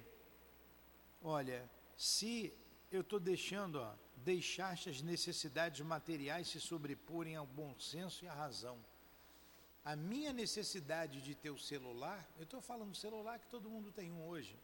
Olha, 1.23 1.67
se 1.97 2.53
eu 2.95 3.01
estou 3.01 3.19
deixando, 3.19 3.75
ó, 3.75 3.93
deixaste 4.17 4.89
as 4.89 5.01
necessidades 5.01 5.81
materiais 5.85 6.47
se 6.47 6.59
sobreporem 6.59 7.35
ao 7.35 7.45
bom 7.45 7.77
senso 7.79 8.23
e 8.23 8.27
à 8.27 8.33
razão. 8.33 8.77
A 9.83 9.95
minha 9.95 10.33
necessidade 10.33 11.21
de 11.21 11.35
ter 11.35 11.51
o 11.51 11.59
celular, 11.59 12.27
eu 12.37 12.43
estou 12.43 12.61
falando 12.61 12.91
do 12.91 12.97
celular 12.97 13.37
que 13.39 13.47
todo 13.47 13.69
mundo 13.69 13.91
tem 13.91 14.11
um 14.11 14.27
hoje, 14.27 14.57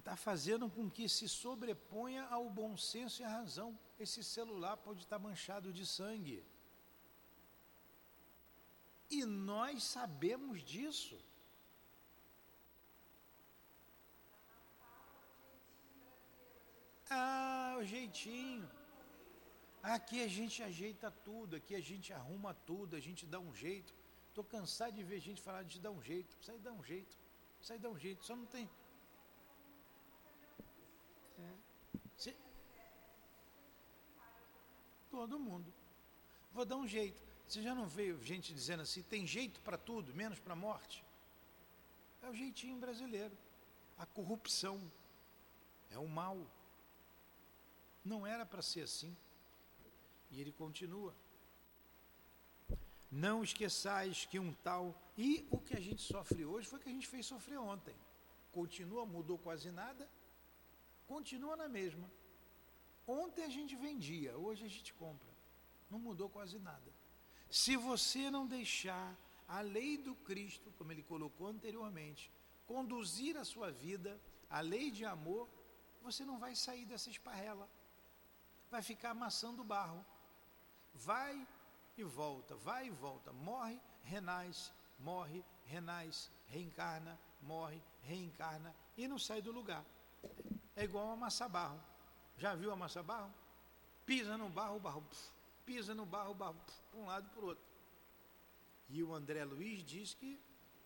está 0.00 0.16
fazendo 0.16 0.68
com 0.68 0.90
que 0.90 1.08
se 1.08 1.28
sobreponha 1.28 2.24
ao 2.24 2.50
bom 2.50 2.76
senso 2.76 3.22
e 3.22 3.24
à 3.24 3.28
razão. 3.28 3.78
Esse 3.98 4.24
celular 4.24 4.76
pode 4.76 5.02
estar 5.02 5.18
manchado 5.18 5.72
de 5.72 5.86
sangue. 5.86 6.44
E 9.10 9.24
nós 9.24 9.82
sabemos 9.82 10.62
disso. 10.62 11.18
Ah, 17.10 17.76
o 17.78 17.84
jeitinho. 17.84 18.70
Aqui 19.82 20.22
a 20.22 20.28
gente 20.28 20.62
ajeita 20.62 21.10
tudo, 21.10 21.56
aqui 21.56 21.74
a 21.74 21.80
gente 21.80 22.12
arruma 22.12 22.54
tudo, 22.54 22.94
a 22.94 23.00
gente 23.00 23.26
dá 23.26 23.40
um 23.40 23.52
jeito. 23.54 23.92
Estou 24.28 24.44
cansado 24.44 24.92
de 24.94 25.02
ver 25.02 25.18
gente 25.18 25.42
falar 25.42 25.64
de 25.64 25.80
dar 25.80 25.90
um 25.90 26.00
jeito. 26.00 26.36
Sai 26.40 26.58
dar 26.58 26.72
um 26.72 26.84
jeito. 26.84 27.18
Sai 27.60 27.78
dar 27.78 27.90
um 27.90 27.98
jeito. 27.98 28.24
Só 28.24 28.36
não 28.36 28.46
tem. 28.46 28.70
É. 31.38 31.52
Se... 32.16 32.36
Todo 35.10 35.38
mundo. 35.38 35.72
Vou 36.52 36.64
dar 36.64 36.76
um 36.76 36.86
jeito. 36.86 37.20
Você 37.46 37.60
já 37.62 37.74
não 37.74 37.88
veio 37.88 38.22
gente 38.22 38.54
dizendo 38.54 38.82
assim, 38.82 39.02
tem 39.02 39.26
jeito 39.26 39.60
para 39.62 39.76
tudo, 39.76 40.14
menos 40.14 40.38
para 40.38 40.52
a 40.52 40.56
morte? 40.56 41.04
É 42.22 42.28
o 42.28 42.34
jeitinho 42.34 42.78
brasileiro. 42.78 43.36
A 43.98 44.06
corrupção. 44.06 44.78
É 45.90 45.98
o 45.98 46.06
mal. 46.06 46.46
Não 48.04 48.26
era 48.26 48.44
para 48.46 48.62
ser 48.62 48.82
assim. 48.82 49.16
E 50.30 50.40
ele 50.40 50.52
continua. 50.52 51.14
Não 53.10 53.42
esqueçais 53.42 54.24
que 54.24 54.38
um 54.38 54.52
tal. 54.52 54.94
E 55.16 55.46
o 55.50 55.58
que 55.58 55.76
a 55.76 55.80
gente 55.80 56.02
sofre 56.02 56.44
hoje 56.44 56.68
foi 56.68 56.78
o 56.78 56.82
que 56.82 56.88
a 56.88 56.92
gente 56.92 57.08
fez 57.08 57.26
sofrer 57.26 57.58
ontem. 57.58 57.94
Continua, 58.52 59.04
mudou 59.04 59.38
quase 59.38 59.70
nada. 59.70 60.08
Continua 61.06 61.56
na 61.56 61.68
mesma. 61.68 62.10
Ontem 63.06 63.44
a 63.44 63.48
gente 63.48 63.74
vendia, 63.74 64.36
hoje 64.38 64.64
a 64.64 64.68
gente 64.68 64.94
compra. 64.94 65.28
Não 65.90 65.98
mudou 65.98 66.28
quase 66.28 66.58
nada. 66.58 66.94
Se 67.50 67.76
você 67.76 68.30
não 68.30 68.46
deixar 68.46 69.18
a 69.48 69.60
lei 69.60 69.98
do 69.98 70.14
Cristo, 70.14 70.72
como 70.78 70.92
ele 70.92 71.02
colocou 71.02 71.48
anteriormente, 71.48 72.30
conduzir 72.66 73.36
a 73.36 73.44
sua 73.44 73.72
vida, 73.72 74.20
a 74.48 74.60
lei 74.60 74.92
de 74.92 75.04
amor, 75.04 75.48
você 76.00 76.24
não 76.24 76.38
vai 76.38 76.54
sair 76.54 76.84
dessa 76.84 77.10
esparrela 77.10 77.68
vai 78.70 78.82
ficar 78.82 79.10
amassando 79.10 79.64
barro. 79.64 80.04
Vai 80.94 81.46
e 81.96 82.04
volta, 82.04 82.54
vai 82.56 82.86
e 82.86 82.90
volta, 82.90 83.32
morre, 83.32 83.80
renasce, 84.02 84.72
morre, 84.98 85.44
renasce, 85.64 86.30
reencarna, 86.48 87.18
morre, 87.42 87.82
reencarna 88.02 88.74
e 88.96 89.06
não 89.08 89.18
sai 89.18 89.42
do 89.42 89.52
lugar. 89.52 89.84
É 90.76 90.84
igual 90.84 91.10
amassar 91.10 91.48
barro. 91.48 91.80
Já 92.36 92.54
viu 92.54 92.72
amassar 92.72 93.02
barro? 93.02 93.32
Pisa 94.06 94.36
no 94.36 94.48
barro, 94.48 94.76
o 94.76 94.80
barro. 94.80 95.02
Puf, 95.02 95.32
pisa 95.66 95.94
no 95.94 96.06
barro, 96.06 96.30
o 96.30 96.34
barro 96.34 96.56
para 96.90 97.00
um 97.00 97.06
lado 97.06 97.26
e 97.26 97.30
para 97.30 97.44
o 97.44 97.48
outro. 97.48 97.64
E 98.88 99.02
o 99.02 99.14
André 99.14 99.44
Luiz 99.44 99.84
diz 99.84 100.14
que 100.14 100.40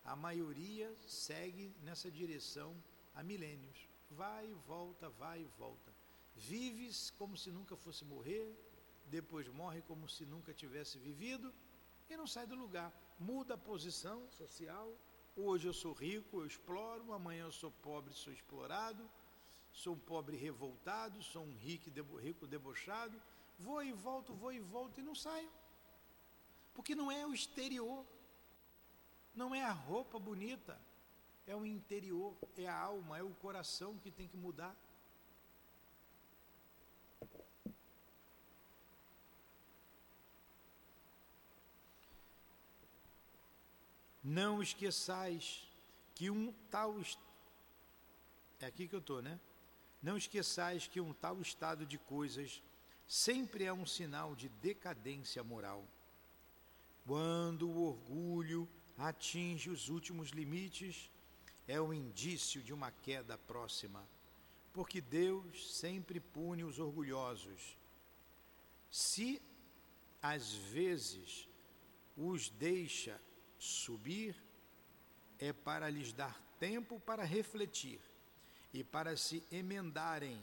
a 0.04 0.14
maioria 0.14 0.94
segue 1.06 1.74
nessa 1.82 2.10
direção 2.10 2.76
há 3.14 3.22
milênios. 3.22 3.88
Vai 4.10 4.46
e 4.46 4.52
volta, 4.52 5.08
vai 5.08 5.40
e 5.40 5.50
volta. 5.58 5.93
Vives 6.36 7.10
como 7.10 7.36
se 7.36 7.50
nunca 7.50 7.76
fosse 7.76 8.04
morrer, 8.04 8.54
depois 9.06 9.48
morre 9.48 9.82
como 9.82 10.08
se 10.08 10.24
nunca 10.24 10.52
tivesse 10.52 10.98
vivido 10.98 11.52
e 12.08 12.16
não 12.16 12.26
sai 12.26 12.46
do 12.46 12.54
lugar. 12.54 12.92
Muda 13.18 13.54
a 13.54 13.58
posição 13.58 14.28
social. 14.30 14.92
Hoje 15.36 15.66
eu 15.66 15.72
sou 15.72 15.92
rico, 15.92 16.40
eu 16.40 16.46
exploro, 16.46 17.12
amanhã 17.12 17.44
eu 17.44 17.52
sou 17.52 17.70
pobre, 17.70 18.12
sou 18.14 18.32
explorado. 18.32 19.08
Sou 19.72 19.94
um 19.94 19.98
pobre 19.98 20.36
revoltado, 20.36 21.20
sou 21.20 21.42
um 21.42 21.56
rico, 21.56 21.90
rico 22.16 22.46
debochado. 22.46 23.20
Vou 23.58 23.82
e 23.82 23.92
volto, 23.92 24.32
vou 24.32 24.52
e 24.52 24.60
volto 24.60 25.00
e 25.00 25.02
não 25.02 25.16
saio. 25.16 25.50
Porque 26.72 26.94
não 26.94 27.10
é 27.10 27.26
o 27.26 27.34
exterior, 27.34 28.06
não 29.34 29.52
é 29.54 29.64
a 29.64 29.72
roupa 29.72 30.18
bonita, 30.18 30.80
é 31.46 31.56
o 31.56 31.66
interior, 31.66 32.36
é 32.56 32.66
a 32.66 32.76
alma, 32.76 33.18
é 33.18 33.22
o 33.22 33.30
coração 33.34 33.98
que 33.98 34.10
tem 34.10 34.28
que 34.28 34.36
mudar. 34.36 34.76
Não 44.24 44.62
esqueçais 44.62 45.68
que 46.14 46.30
um 46.30 46.50
tal. 46.70 46.98
É 48.58 48.66
aqui 48.66 48.88
que 48.88 48.94
eu 48.94 49.00
estou, 49.00 49.20
né? 49.20 49.38
Não 50.02 50.16
esqueçais 50.16 50.86
que 50.86 50.98
um 51.00 51.12
tal 51.12 51.42
estado 51.42 51.84
de 51.84 51.98
coisas 51.98 52.62
sempre 53.06 53.64
é 53.64 53.72
um 53.72 53.84
sinal 53.84 54.34
de 54.34 54.48
decadência 54.48 55.44
moral. 55.44 55.86
Quando 57.06 57.68
o 57.68 57.86
orgulho 57.86 58.66
atinge 58.96 59.68
os 59.68 59.90
últimos 59.90 60.30
limites, 60.30 61.10
é 61.68 61.78
o 61.78 61.88
um 61.88 61.94
indício 61.94 62.62
de 62.62 62.72
uma 62.72 62.90
queda 62.90 63.36
próxima, 63.36 64.06
porque 64.72 65.00
Deus 65.02 65.74
sempre 65.74 66.18
pune 66.18 66.64
os 66.64 66.78
orgulhosos. 66.78 67.76
Se 68.90 69.40
às 70.22 70.52
vezes 70.52 71.46
os 72.16 72.48
deixa 72.48 73.20
subir, 73.58 74.36
é 75.38 75.52
para 75.52 75.88
lhes 75.88 76.12
dar 76.12 76.40
tempo 76.58 77.00
para 77.00 77.24
refletir 77.24 78.00
e 78.72 78.82
para 78.82 79.16
se 79.16 79.42
emendarem 79.52 80.42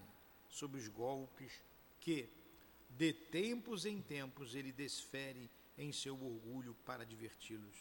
sobre 0.49 0.79
os 0.79 0.87
golpes 0.87 1.51
que, 1.99 2.29
de 2.89 3.13
tempos 3.13 3.85
em 3.85 4.01
tempos, 4.01 4.55
ele 4.55 4.71
desfere 4.71 5.49
em 5.77 5.91
seu 5.91 6.15
orgulho 6.15 6.75
para 6.85 7.05
diverti-los. 7.05 7.75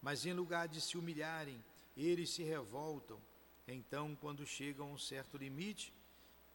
Mas 0.00 0.26
em 0.26 0.32
lugar 0.32 0.68
de 0.68 0.80
se 0.80 0.98
humilharem, 0.98 1.62
eles 1.96 2.30
se 2.30 2.42
revoltam. 2.42 3.20
Então, 3.66 4.16
quando 4.16 4.46
chegam 4.46 4.88
a 4.88 4.92
um 4.92 4.98
certo 4.98 5.36
limite, 5.36 5.92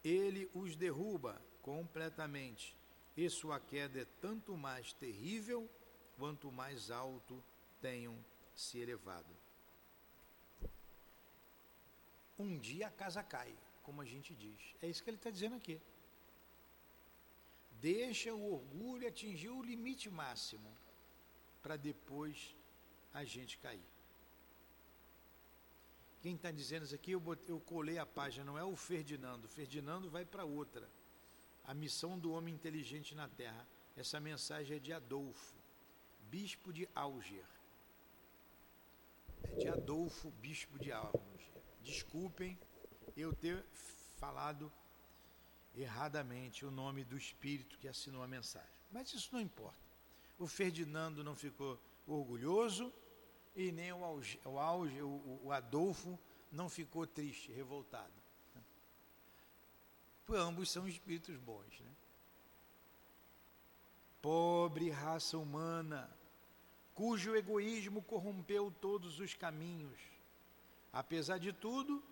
ele 0.03 0.49
os 0.53 0.75
derruba 0.75 1.41
completamente. 1.61 2.75
E 3.15 3.29
sua 3.29 3.59
queda 3.59 4.01
é 4.01 4.05
tanto 4.21 4.55
mais 4.55 4.93
terrível 4.93 5.69
quanto 6.17 6.51
mais 6.51 6.91
alto 6.91 7.43
tenham 7.81 8.17
se 8.55 8.77
elevado. 8.79 9.33
Um 12.37 12.57
dia 12.57 12.87
a 12.87 12.91
casa 12.91 13.21
cai, 13.21 13.53
como 13.83 14.01
a 14.01 14.05
gente 14.05 14.33
diz. 14.33 14.75
É 14.81 14.87
isso 14.87 15.03
que 15.03 15.09
ele 15.09 15.17
está 15.17 15.29
dizendo 15.29 15.55
aqui. 15.55 15.81
Deixa 17.81 18.33
o 18.33 18.53
orgulho 18.53 19.07
atingir 19.07 19.49
o 19.49 19.61
limite 19.61 20.09
máximo 20.09 20.71
para 21.61 21.75
depois 21.77 22.55
a 23.13 23.23
gente 23.23 23.57
cair. 23.57 23.89
Quem 26.21 26.35
está 26.35 26.51
dizendo 26.51 26.83
isso 26.83 26.95
aqui, 26.95 27.11
eu, 27.11 27.19
botei, 27.19 27.53
eu 27.55 27.59
colei 27.61 27.97
a 27.97 28.05
página, 28.05 28.43
não 28.43 28.57
é 28.57 28.63
o 28.63 28.75
Ferdinando. 28.75 29.45
O 29.45 29.49
Ferdinando 29.49 30.09
vai 30.09 30.25
para 30.25 30.43
outra. 30.43 30.89
A 31.63 31.73
missão 31.73 32.19
do 32.19 32.31
homem 32.31 32.53
inteligente 32.53 33.15
na 33.15 33.27
Terra. 33.27 33.65
Essa 33.95 34.19
mensagem 34.19 34.77
é 34.77 34.79
de 34.79 34.93
Adolfo, 34.93 35.55
bispo 36.29 36.71
de 36.71 36.87
Alger. 36.95 37.45
De 39.57 39.67
Adolfo, 39.67 40.31
bispo 40.31 40.77
de 40.79 40.91
Alger. 40.91 41.21
Desculpem 41.81 42.57
eu 43.15 43.33
ter 43.33 43.65
falado 44.17 44.71
erradamente 45.75 46.65
o 46.65 46.71
nome 46.71 47.03
do 47.03 47.17
espírito 47.17 47.77
que 47.77 47.87
assinou 47.87 48.21
a 48.21 48.27
mensagem. 48.27 48.69
Mas 48.91 49.13
isso 49.13 49.29
não 49.31 49.41
importa. 49.41 49.77
O 50.37 50.47
Ferdinando 50.47 51.23
não 51.23 51.35
ficou 51.35 51.79
orgulhoso 52.07 52.93
e 53.55 53.71
nem 53.71 53.91
o, 53.91 54.03
auge, 54.03 54.39
o, 54.45 55.07
o, 55.07 55.41
o 55.45 55.51
Adolfo 55.51 56.17
não 56.51 56.69
ficou 56.69 57.05
triste, 57.05 57.51
revoltado. 57.51 58.13
Por 60.25 60.37
ambos 60.37 60.69
são 60.69 60.87
espíritos 60.87 61.35
bons. 61.37 61.79
Né? 61.79 61.91
Pobre 64.21 64.89
raça 64.89 65.37
humana, 65.37 66.09
cujo 66.99 67.33
egoísmo 67.33 68.01
corrompeu 68.01 68.69
todos 68.81 69.21
os 69.21 69.33
caminhos. 69.33 69.97
Apesar 70.91 71.37
de 71.37 71.53
tudo, 71.53 72.03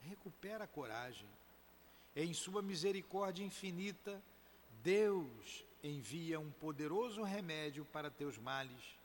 recupera 0.00 0.64
a 0.64 0.66
coragem. 0.66 1.28
Em 2.16 2.34
sua 2.34 2.60
misericórdia 2.60 3.44
infinita, 3.44 4.20
Deus 4.82 5.64
envia 5.80 6.40
um 6.40 6.50
poderoso 6.50 7.22
remédio 7.22 7.84
para 7.84 8.10
teus 8.10 8.36
males 8.36 8.96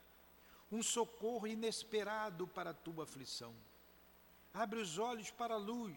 um 0.72 0.82
socorro 0.82 1.46
inesperado 1.46 2.48
para 2.48 2.74
tua 2.74 3.04
aflição. 3.04 3.54
Abre 4.52 4.80
os 4.80 4.98
olhos 4.98 5.30
para 5.30 5.54
a 5.54 5.58
luz. 5.58 5.96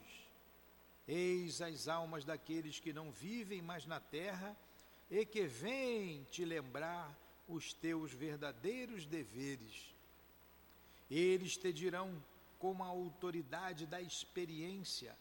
Eis 1.09 1.62
as 1.62 1.87
almas 1.87 2.27
daqueles 2.27 2.79
que 2.79 2.93
não 2.93 3.11
vivem 3.11 3.62
mais 3.62 3.87
na 3.87 4.01
terra 4.01 4.55
e 5.11 5.25
que 5.25 5.47
vêm 5.47 6.25
te 6.25 6.45
lembrar 6.45 7.16
os 7.49 7.72
teus 7.72 8.12
verdadeiros 8.12 9.07
deveres. 9.07 9.95
Eles 11.11 11.57
te 11.57 11.72
dirão, 11.72 12.22
com 12.59 12.82
a 12.82 12.86
autoridade 12.86 13.86
da 13.86 14.01
experiência, 14.01 15.16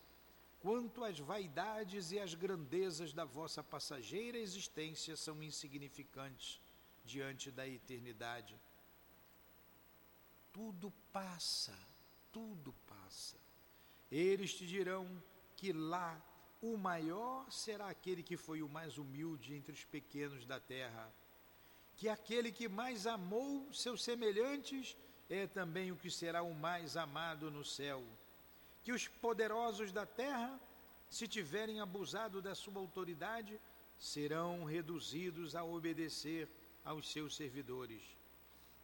quanto 0.61 1.03
as 1.03 1.19
vaidades 1.19 2.11
e 2.11 2.19
as 2.19 2.33
grandezas 2.33 3.11
da 3.11 3.25
vossa 3.25 3.61
passageira 3.61 4.37
existência 4.37 5.17
são 5.17 5.43
insignificantes 5.43 6.59
diante 7.03 7.51
da 7.51 7.67
eternidade 7.67 8.57
tudo 10.53 10.93
passa, 11.11 11.75
tudo 12.31 12.71
passa. 12.87 13.35
Eles 14.11 14.53
te 14.53 14.67
dirão 14.67 15.21
que 15.57 15.73
lá 15.73 16.21
o 16.61 16.77
maior 16.77 17.51
será 17.51 17.89
aquele 17.89 18.21
que 18.21 18.37
foi 18.37 18.61
o 18.61 18.69
mais 18.69 18.99
humilde 18.99 19.55
entre 19.55 19.73
os 19.73 19.83
pequenos 19.83 20.45
da 20.45 20.59
terra, 20.59 21.11
que 22.03 22.09
aquele 22.09 22.51
que 22.51 22.67
mais 22.67 23.07
amou 23.07 23.71
seus 23.71 24.03
semelhantes 24.03 24.97
é 25.29 25.47
também 25.47 25.89
o 25.89 25.95
que 25.95 26.11
será 26.11 26.41
o 26.43 26.53
mais 26.53 26.97
amado 26.97 27.49
no 27.49 27.63
céu, 27.63 28.03
que 28.83 28.91
os 28.91 29.07
poderosos 29.07 29.89
da 29.93 30.05
terra, 30.05 30.59
se 31.09 31.29
tiverem 31.29 31.79
abusado 31.79 32.41
da 32.41 32.53
sua 32.55 32.77
autoridade, 32.77 33.57
serão 33.97 34.65
reduzidos 34.65 35.55
a 35.55 35.63
obedecer 35.63 36.49
aos 36.83 37.09
seus 37.09 37.37
servidores 37.37 38.03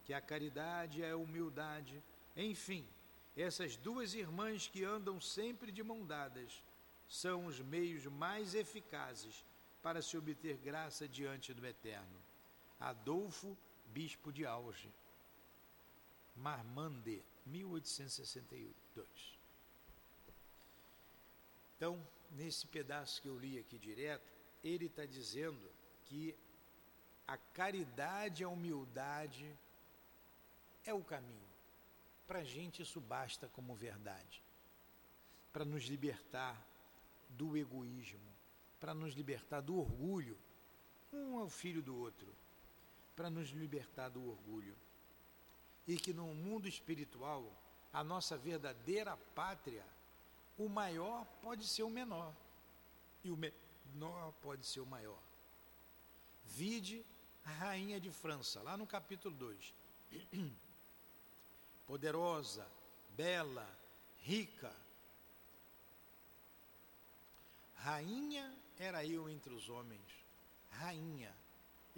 que 0.06 0.14
a 0.14 0.22
caridade 0.22 1.04
é 1.04 1.12
a 1.12 1.18
humildade. 1.18 2.02
Enfim, 2.38 2.88
essas 3.36 3.76
duas 3.76 4.14
irmãs 4.14 4.70
que 4.70 4.86
andam 4.86 5.20
sempre 5.20 5.74
de 5.74 5.84
mão 5.84 6.06
dadas 6.06 6.64
são 7.06 7.48
os 7.48 7.60
meios 7.60 8.06
mais 8.06 8.56
eficazes 8.56 9.44
para 9.84 10.02
se 10.02 10.18
obter 10.18 10.56
graça 10.56 11.06
diante 11.06 11.54
do 11.54 11.68
Eterno. 11.68 12.19
Adolfo, 12.80 13.58
bispo 13.88 14.32
de 14.32 14.46
Alge. 14.46 14.92
Marmande, 16.36 17.24
1862. 17.46 19.40
Então, 21.76 22.02
nesse 22.32 22.68
pedaço 22.68 23.22
que 23.22 23.28
eu 23.28 23.38
li 23.38 23.58
aqui 23.60 23.78
direto, 23.78 24.32
ele 24.64 24.86
está 24.86 25.06
dizendo 25.06 25.70
que 26.06 26.36
a 27.28 27.38
caridade 27.38 28.44
e 28.44 28.46
a 28.46 28.50
humildade 28.50 29.58
é 30.86 30.94
o 30.94 31.04
caminho. 31.04 31.50
Para 32.28 32.40
a 32.40 32.44
gente 32.44 32.82
isso 32.82 33.00
basta 33.00 33.48
como 33.50 33.76
verdade. 33.76 34.44
Para 35.52 35.66
nos 35.66 35.84
libertar 35.86 36.60
do 37.30 37.58
egoísmo, 37.58 38.20
para 38.80 38.94
nos 38.94 39.14
libertar 39.14 39.62
do 39.62 39.78
orgulho. 39.78 40.38
Um 41.12 41.40
é 41.40 41.44
o 41.44 41.50
filho 41.50 41.82
do 41.82 41.96
outro. 41.96 42.34
Para 43.20 43.30
nos 43.30 43.50
libertar 43.50 44.08
do 44.08 44.30
orgulho. 44.30 44.74
E 45.86 45.98
que 45.98 46.14
no 46.14 46.34
mundo 46.34 46.70
espiritual, 46.70 47.52
a 47.92 48.02
nossa 48.02 48.38
verdadeira 48.38 49.18
pátria, 49.36 49.86
o 50.58 50.70
maior 50.70 51.26
pode 51.42 51.68
ser 51.68 51.84
o 51.84 51.90
menor. 51.90 52.34
E 53.22 53.30
o 53.30 53.36
menor 53.36 54.32
pode 54.42 54.66
ser 54.66 54.80
o 54.80 54.86
maior. 54.86 55.20
Vide 56.46 57.06
rainha 57.44 58.00
de 58.00 58.10
França, 58.10 58.62
lá 58.62 58.78
no 58.78 58.88
capítulo 58.88 59.36
2. 59.36 59.74
Poderosa, 61.86 62.66
bela, 63.18 63.68
rica. 64.22 64.74
Rainha 67.76 68.56
era 68.78 69.06
eu 69.06 69.30
entre 69.30 69.54
os 69.54 69.68
homens. 69.68 70.26
Rainha, 70.72 71.36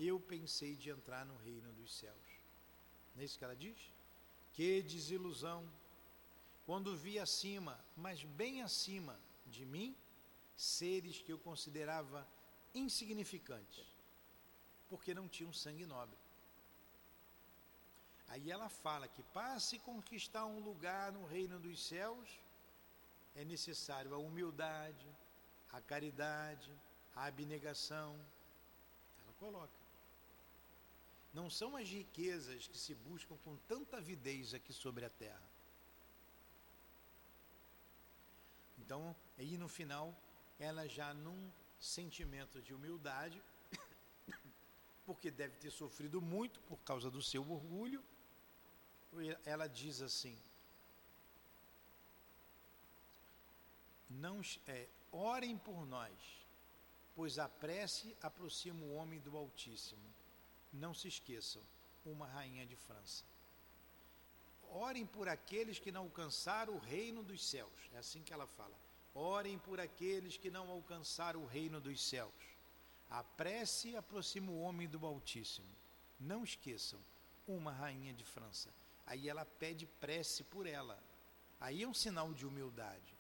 eu 0.08 0.20
pensei 0.20 0.76
de 0.76 0.90
entrar 0.90 1.26
no 1.26 1.36
reino 1.38 1.72
dos 1.74 1.94
céus. 1.94 2.32
Não 3.14 3.22
é 3.22 3.26
isso 3.26 3.38
que 3.38 3.44
ela 3.44 3.56
diz? 3.56 3.92
Que 4.54 4.82
desilusão. 4.82 5.70
Quando 6.66 6.96
vi 6.96 7.20
acima, 7.20 7.80
mas 7.96 8.24
bem 8.24 8.62
acima 8.62 9.20
de 9.48 9.66
mim, 9.66 9.96
seres 10.56 11.22
que 11.22 11.32
eu 11.32 11.40
considerava 11.40 12.28
insignificantes, 12.74 13.86
porque 14.90 15.14
não 15.14 15.28
tinham 15.28 15.52
sangue 15.52 15.86
nobre. 15.86 16.18
Aí 18.28 18.50
ela 18.50 18.70
fala 18.70 19.08
que 19.10 19.24
para 19.24 19.60
se 19.60 19.78
conquistar 19.80 20.46
um 20.46 20.60
lugar 20.60 21.12
no 21.12 21.26
reino 21.26 21.60
dos 21.60 21.86
céus, 21.86 22.30
é 23.36 23.44
necessário 23.44 24.14
a 24.14 24.18
humildade, 24.18 25.06
a 25.72 25.82
caridade, 25.82 26.72
a 27.16 27.26
abnegação. 27.26 28.18
Ela 29.24 29.34
coloca. 29.34 29.81
Não 31.34 31.50
são 31.50 31.78
as 31.78 31.88
riquezas 31.90 32.68
que 32.68 32.78
se 32.78 32.94
buscam 32.94 33.38
com 33.44 33.56
tanta 33.68 33.98
avidez 33.98 34.54
aqui 34.54 34.74
sobre 34.74 35.06
a 35.06 35.10
terra. 35.10 35.50
Então, 38.80 39.16
aí 39.38 39.58
no 39.58 39.70
final, 39.70 40.14
ela 40.60 40.88
já 40.88 41.14
num 41.14 41.50
sentimento 41.80 42.62
de 42.62 42.74
humildade, 42.74 43.42
porque 45.06 45.32
deve 45.32 45.56
ter 45.58 45.72
sofrido 45.72 46.22
muito 46.22 46.60
por 46.62 46.78
causa 46.80 47.10
do 47.10 47.22
seu 47.22 47.50
orgulho, 47.50 48.04
ela 49.46 49.68
diz 49.68 50.02
assim: 50.02 50.38
não 54.10 54.42
é, 54.68 54.88
orem 55.12 55.58
por 55.58 55.86
nós, 55.86 56.14
pois 57.16 57.40
a 57.40 57.48
prece 57.48 58.16
aproxima 58.22 58.84
o 58.84 58.96
homem 58.96 59.20
do 59.20 59.38
Altíssimo. 59.38 60.21
Não 60.72 60.94
se 60.94 61.08
esqueçam, 61.08 61.62
uma 62.06 62.26
rainha 62.28 62.66
de 62.66 62.76
França. 62.76 63.24
Orem 64.70 65.06
por 65.06 65.28
aqueles 65.28 65.80
que 65.80 65.92
não 65.92 66.04
alcançaram 66.04 66.76
o 66.76 66.80
reino 66.80 67.24
dos 67.24 67.44
céus. 67.46 67.90
É 67.94 67.98
assim 67.98 68.24
que 68.24 68.34
ela 68.34 68.48
fala. 68.48 68.76
Orem 69.14 69.60
por 69.60 69.80
aqueles 69.80 70.38
que 70.38 70.50
não 70.50 70.70
alcançaram 70.70 71.42
o 71.42 71.46
reino 71.46 71.82
dos 71.82 72.02
céus. 72.02 72.32
A 73.10 73.24
prece 73.24 73.96
aproxima 73.98 74.52
o 74.52 74.62
homem 74.62 74.88
do 74.88 75.06
Altíssimo. 75.06 75.68
Não 76.18 76.44
esqueçam, 76.44 77.00
uma 77.46 77.74
rainha 77.74 78.14
de 78.14 78.24
França. 78.24 78.74
Aí 79.06 79.28
ela 79.28 79.44
pede 79.44 79.86
prece 79.86 80.44
por 80.46 80.66
ela. 80.66 80.98
Aí 81.60 81.84
é 81.84 81.88
um 81.88 81.94
sinal 81.94 82.34
de 82.34 82.46
humildade. 82.46 83.14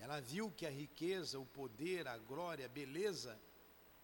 Ela 0.00 0.20
viu 0.20 0.50
que 0.50 0.66
a 0.66 0.70
riqueza, 0.70 1.38
o 1.38 1.46
poder, 1.46 2.08
a 2.08 2.18
glória, 2.18 2.66
a 2.66 2.68
beleza 2.68 3.38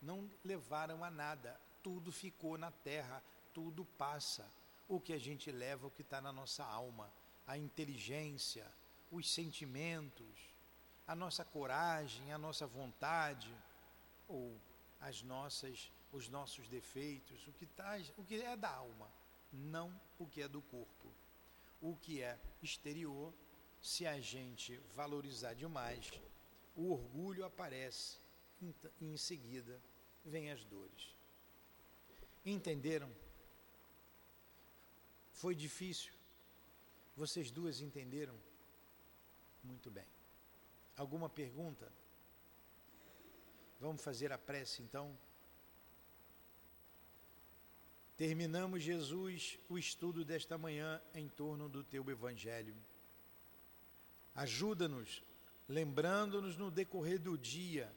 não 0.00 0.30
levaram 0.44 1.02
a 1.02 1.10
nada. 1.10 1.60
Tudo 1.82 2.12
ficou 2.12 2.56
na 2.56 2.70
terra, 2.70 3.22
tudo 3.52 3.84
passa. 3.84 4.48
O 4.88 5.00
que 5.00 5.12
a 5.12 5.18
gente 5.18 5.50
leva, 5.50 5.86
o 5.86 5.90
que 5.90 6.02
está 6.02 6.20
na 6.20 6.32
nossa 6.32 6.64
alma, 6.64 7.12
a 7.46 7.56
inteligência, 7.56 8.66
os 9.10 9.32
sentimentos, 9.32 10.50
a 11.06 11.14
nossa 11.14 11.44
coragem, 11.44 12.32
a 12.32 12.38
nossa 12.38 12.66
vontade, 12.66 13.54
ou 14.28 14.58
as 15.00 15.22
nossas, 15.22 15.92
os 16.12 16.28
nossos 16.28 16.68
defeitos, 16.68 17.46
o 17.46 17.52
que, 17.52 17.66
tá, 17.66 17.98
o 18.16 18.24
que 18.24 18.36
é 18.36 18.56
da 18.56 18.70
alma, 18.70 19.10
não 19.52 20.00
o 20.18 20.26
que 20.26 20.42
é 20.42 20.48
do 20.48 20.62
corpo. 20.62 21.12
O 21.80 21.96
que 21.96 22.22
é 22.22 22.38
exterior 22.62 23.34
se 23.80 24.06
a 24.06 24.20
gente 24.20 24.78
valorizar 24.94 25.54
demais, 25.54 26.10
o 26.76 26.92
orgulho 26.92 27.44
aparece 27.44 28.18
e 28.60 28.74
em 29.00 29.16
seguida 29.16 29.82
vem 30.24 30.50
as 30.50 30.64
dores. 30.64 31.16
Entenderam? 32.44 33.10
Foi 35.32 35.54
difícil? 35.54 36.12
Vocês 37.16 37.50
duas 37.50 37.80
entenderam? 37.80 38.34
Muito 39.62 39.90
bem. 39.90 40.06
Alguma 40.96 41.28
pergunta? 41.28 41.92
Vamos 43.80 44.02
fazer 44.02 44.32
a 44.32 44.38
prece 44.38 44.82
então? 44.82 45.16
Terminamos, 48.16 48.82
Jesus, 48.82 49.58
o 49.68 49.78
estudo 49.78 50.24
desta 50.24 50.56
manhã 50.56 51.00
em 51.14 51.28
torno 51.28 51.68
do 51.68 51.82
teu 51.82 52.08
Evangelho. 52.10 52.76
Ajuda-nos, 54.34 55.22
lembrando-nos 55.68 56.56
no 56.56 56.70
decorrer 56.70 57.18
do 57.18 57.36
dia 57.36 57.92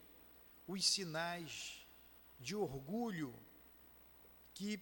os 0.68 0.86
sinais 0.86 1.86
de 2.40 2.56
orgulho 2.56 3.34
que 4.56 4.80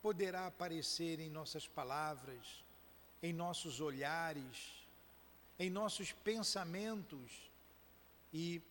poderá 0.00 0.46
aparecer 0.46 1.18
em 1.18 1.28
nossas 1.28 1.66
palavras, 1.66 2.62
em 3.22 3.32
nossos 3.32 3.80
olhares, 3.80 4.86
em 5.58 5.68
nossos 5.68 6.12
pensamentos 6.12 7.50
e 8.32 8.62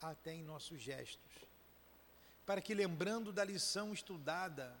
até 0.00 0.34
em 0.34 0.42
nossos 0.42 0.78
gestos. 0.80 1.32
Para 2.46 2.60
que, 2.60 2.74
lembrando 2.74 3.32
da 3.32 3.42
lição 3.42 3.92
estudada, 3.92 4.76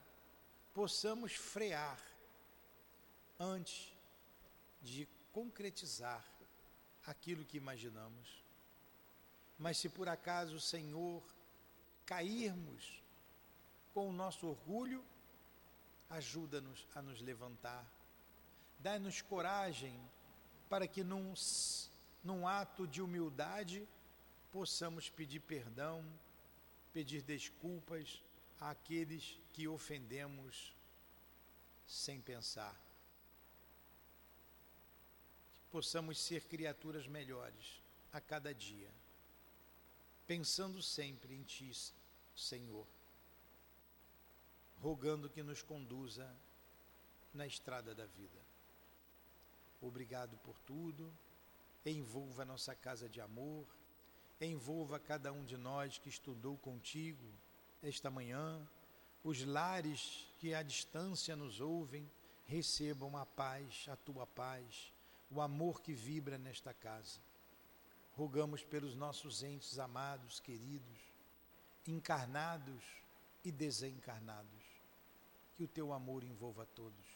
possamos 0.74 1.32
frear 1.32 2.00
antes 3.38 3.92
de 4.82 5.08
concretizar 5.32 6.24
aquilo 7.06 7.44
que 7.44 7.56
imaginamos. 7.56 8.44
Mas 9.58 9.78
se 9.78 9.88
por 9.88 10.08
acaso, 10.08 10.60
Senhor, 10.60 11.22
cairmos 12.04 12.99
com 13.92 14.08
o 14.08 14.12
nosso 14.12 14.46
orgulho, 14.46 15.04
ajuda-nos 16.08 16.86
a 16.94 17.02
nos 17.02 17.20
levantar. 17.20 17.84
Dá-nos 18.78 19.20
coragem 19.22 20.00
para 20.68 20.86
que 20.86 21.02
num, 21.02 21.34
num 22.24 22.46
ato 22.46 22.86
de 22.86 23.02
humildade 23.02 23.86
possamos 24.52 25.08
pedir 25.08 25.40
perdão, 25.40 26.04
pedir 26.92 27.22
desculpas 27.22 28.22
àqueles 28.60 29.38
que 29.52 29.68
ofendemos 29.68 30.74
sem 31.86 32.20
pensar 32.20 32.76
possamos 35.70 36.18
ser 36.18 36.44
criaturas 36.44 37.06
melhores 37.06 37.80
a 38.12 38.20
cada 38.20 38.52
dia, 38.52 38.90
pensando 40.26 40.82
sempre 40.82 41.34
em 41.34 41.42
Ti, 41.42 41.70
Senhor, 42.34 42.86
rogando 44.80 45.28
que 45.28 45.42
nos 45.42 45.62
conduza 45.62 46.28
na 47.32 47.46
estrada 47.46 47.94
da 47.94 48.06
vida. 48.06 48.40
Obrigado 49.80 50.36
por 50.38 50.58
tudo, 50.60 51.12
envolva 51.84 52.42
a 52.42 52.46
nossa 52.46 52.74
casa 52.74 53.08
de 53.08 53.20
amor, 53.20 53.66
envolva 54.40 54.98
cada 54.98 55.32
um 55.32 55.44
de 55.44 55.56
nós 55.56 55.98
que 55.98 56.08
estudou 56.08 56.56
contigo 56.58 57.26
esta 57.82 58.10
manhã, 58.10 58.60
os 59.22 59.44
lares 59.44 60.26
que 60.38 60.54
à 60.54 60.62
distância 60.62 61.36
nos 61.36 61.60
ouvem, 61.60 62.10
recebam 62.46 63.16
a 63.16 63.24
paz, 63.24 63.86
a 63.88 63.96
tua 63.96 64.26
paz 64.26 64.92
o 65.30 65.40
amor 65.40 65.80
que 65.80 65.94
vibra 65.94 66.36
nesta 66.36 66.74
casa. 66.74 67.20
Rogamos 68.12 68.64
pelos 68.64 68.96
nossos 68.96 69.42
entes 69.42 69.78
amados, 69.78 70.40
queridos, 70.40 70.98
encarnados 71.86 72.82
e 73.44 73.52
desencarnados, 73.52 74.59
que 75.60 75.64
o 75.64 75.68
teu 75.68 75.92
amor 75.92 76.24
envolva 76.24 76.64
todos. 76.64 77.06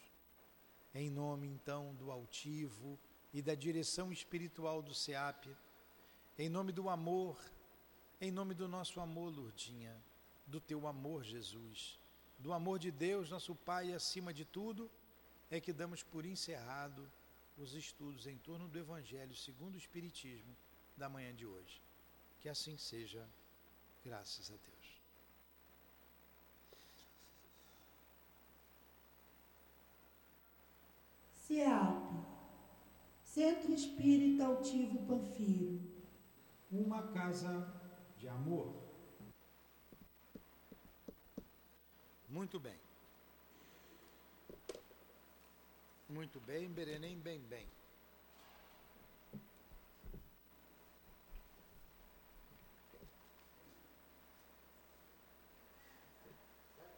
Em 0.95 1.09
nome 1.09 1.49
então 1.49 1.95
do 1.95 2.11
altivo 2.11 2.99
e 3.33 3.41
da 3.41 3.55
direção 3.55 4.13
espiritual 4.13 4.83
do 4.83 4.93
SEAP, 4.93 5.47
em 6.39 6.51
nome 6.51 6.71
do 6.71 6.91
amor, 6.91 7.39
em 8.21 8.31
nome 8.31 8.53
do 8.53 8.69
nosso 8.69 9.01
amor, 9.01 9.35
Lourdinha, 9.35 9.97
do 10.47 10.61
teu 10.61 10.87
amor, 10.87 11.25
Jesus, 11.25 11.99
do 12.39 12.53
amor 12.53 12.79
de 12.79 12.91
Deus, 12.91 13.31
nosso 13.31 13.55
Pai, 13.55 13.95
acima 13.95 14.31
de 14.35 14.45
tudo, 14.45 14.91
é 15.51 15.59
que 15.59 15.73
damos 15.73 16.03
por 16.03 16.27
encerrado 16.27 17.11
os 17.57 17.73
estudos 17.73 18.27
em 18.27 18.37
torno 18.37 18.69
do 18.69 18.79
Evangelho 18.79 19.35
segundo 19.35 19.77
o 19.77 19.79
Espiritismo 19.79 20.55
da 20.99 21.09
manhã 21.09 21.35
de 21.35 21.47
hoje. 21.47 21.81
Que 22.41 22.51
assim 22.51 22.77
seja, 22.77 23.27
graças 24.05 24.51
a 24.51 24.57
Deus. 24.59 24.74
SEAP, 31.47 32.25
Centro 33.23 33.75
Espírita 33.75 34.47
Altivo 34.47 35.05
Panfiro. 35.07 35.79
Uma 36.73 37.03
casa 37.09 37.71
de 38.17 38.27
amor. 38.27 38.75
Muito 42.31 42.59
bem. 42.59 42.81
Muito 46.09 46.41
bem, 46.41 46.67
Berenem, 46.71 47.19
bem, 47.19 47.41
bem. 47.41 47.69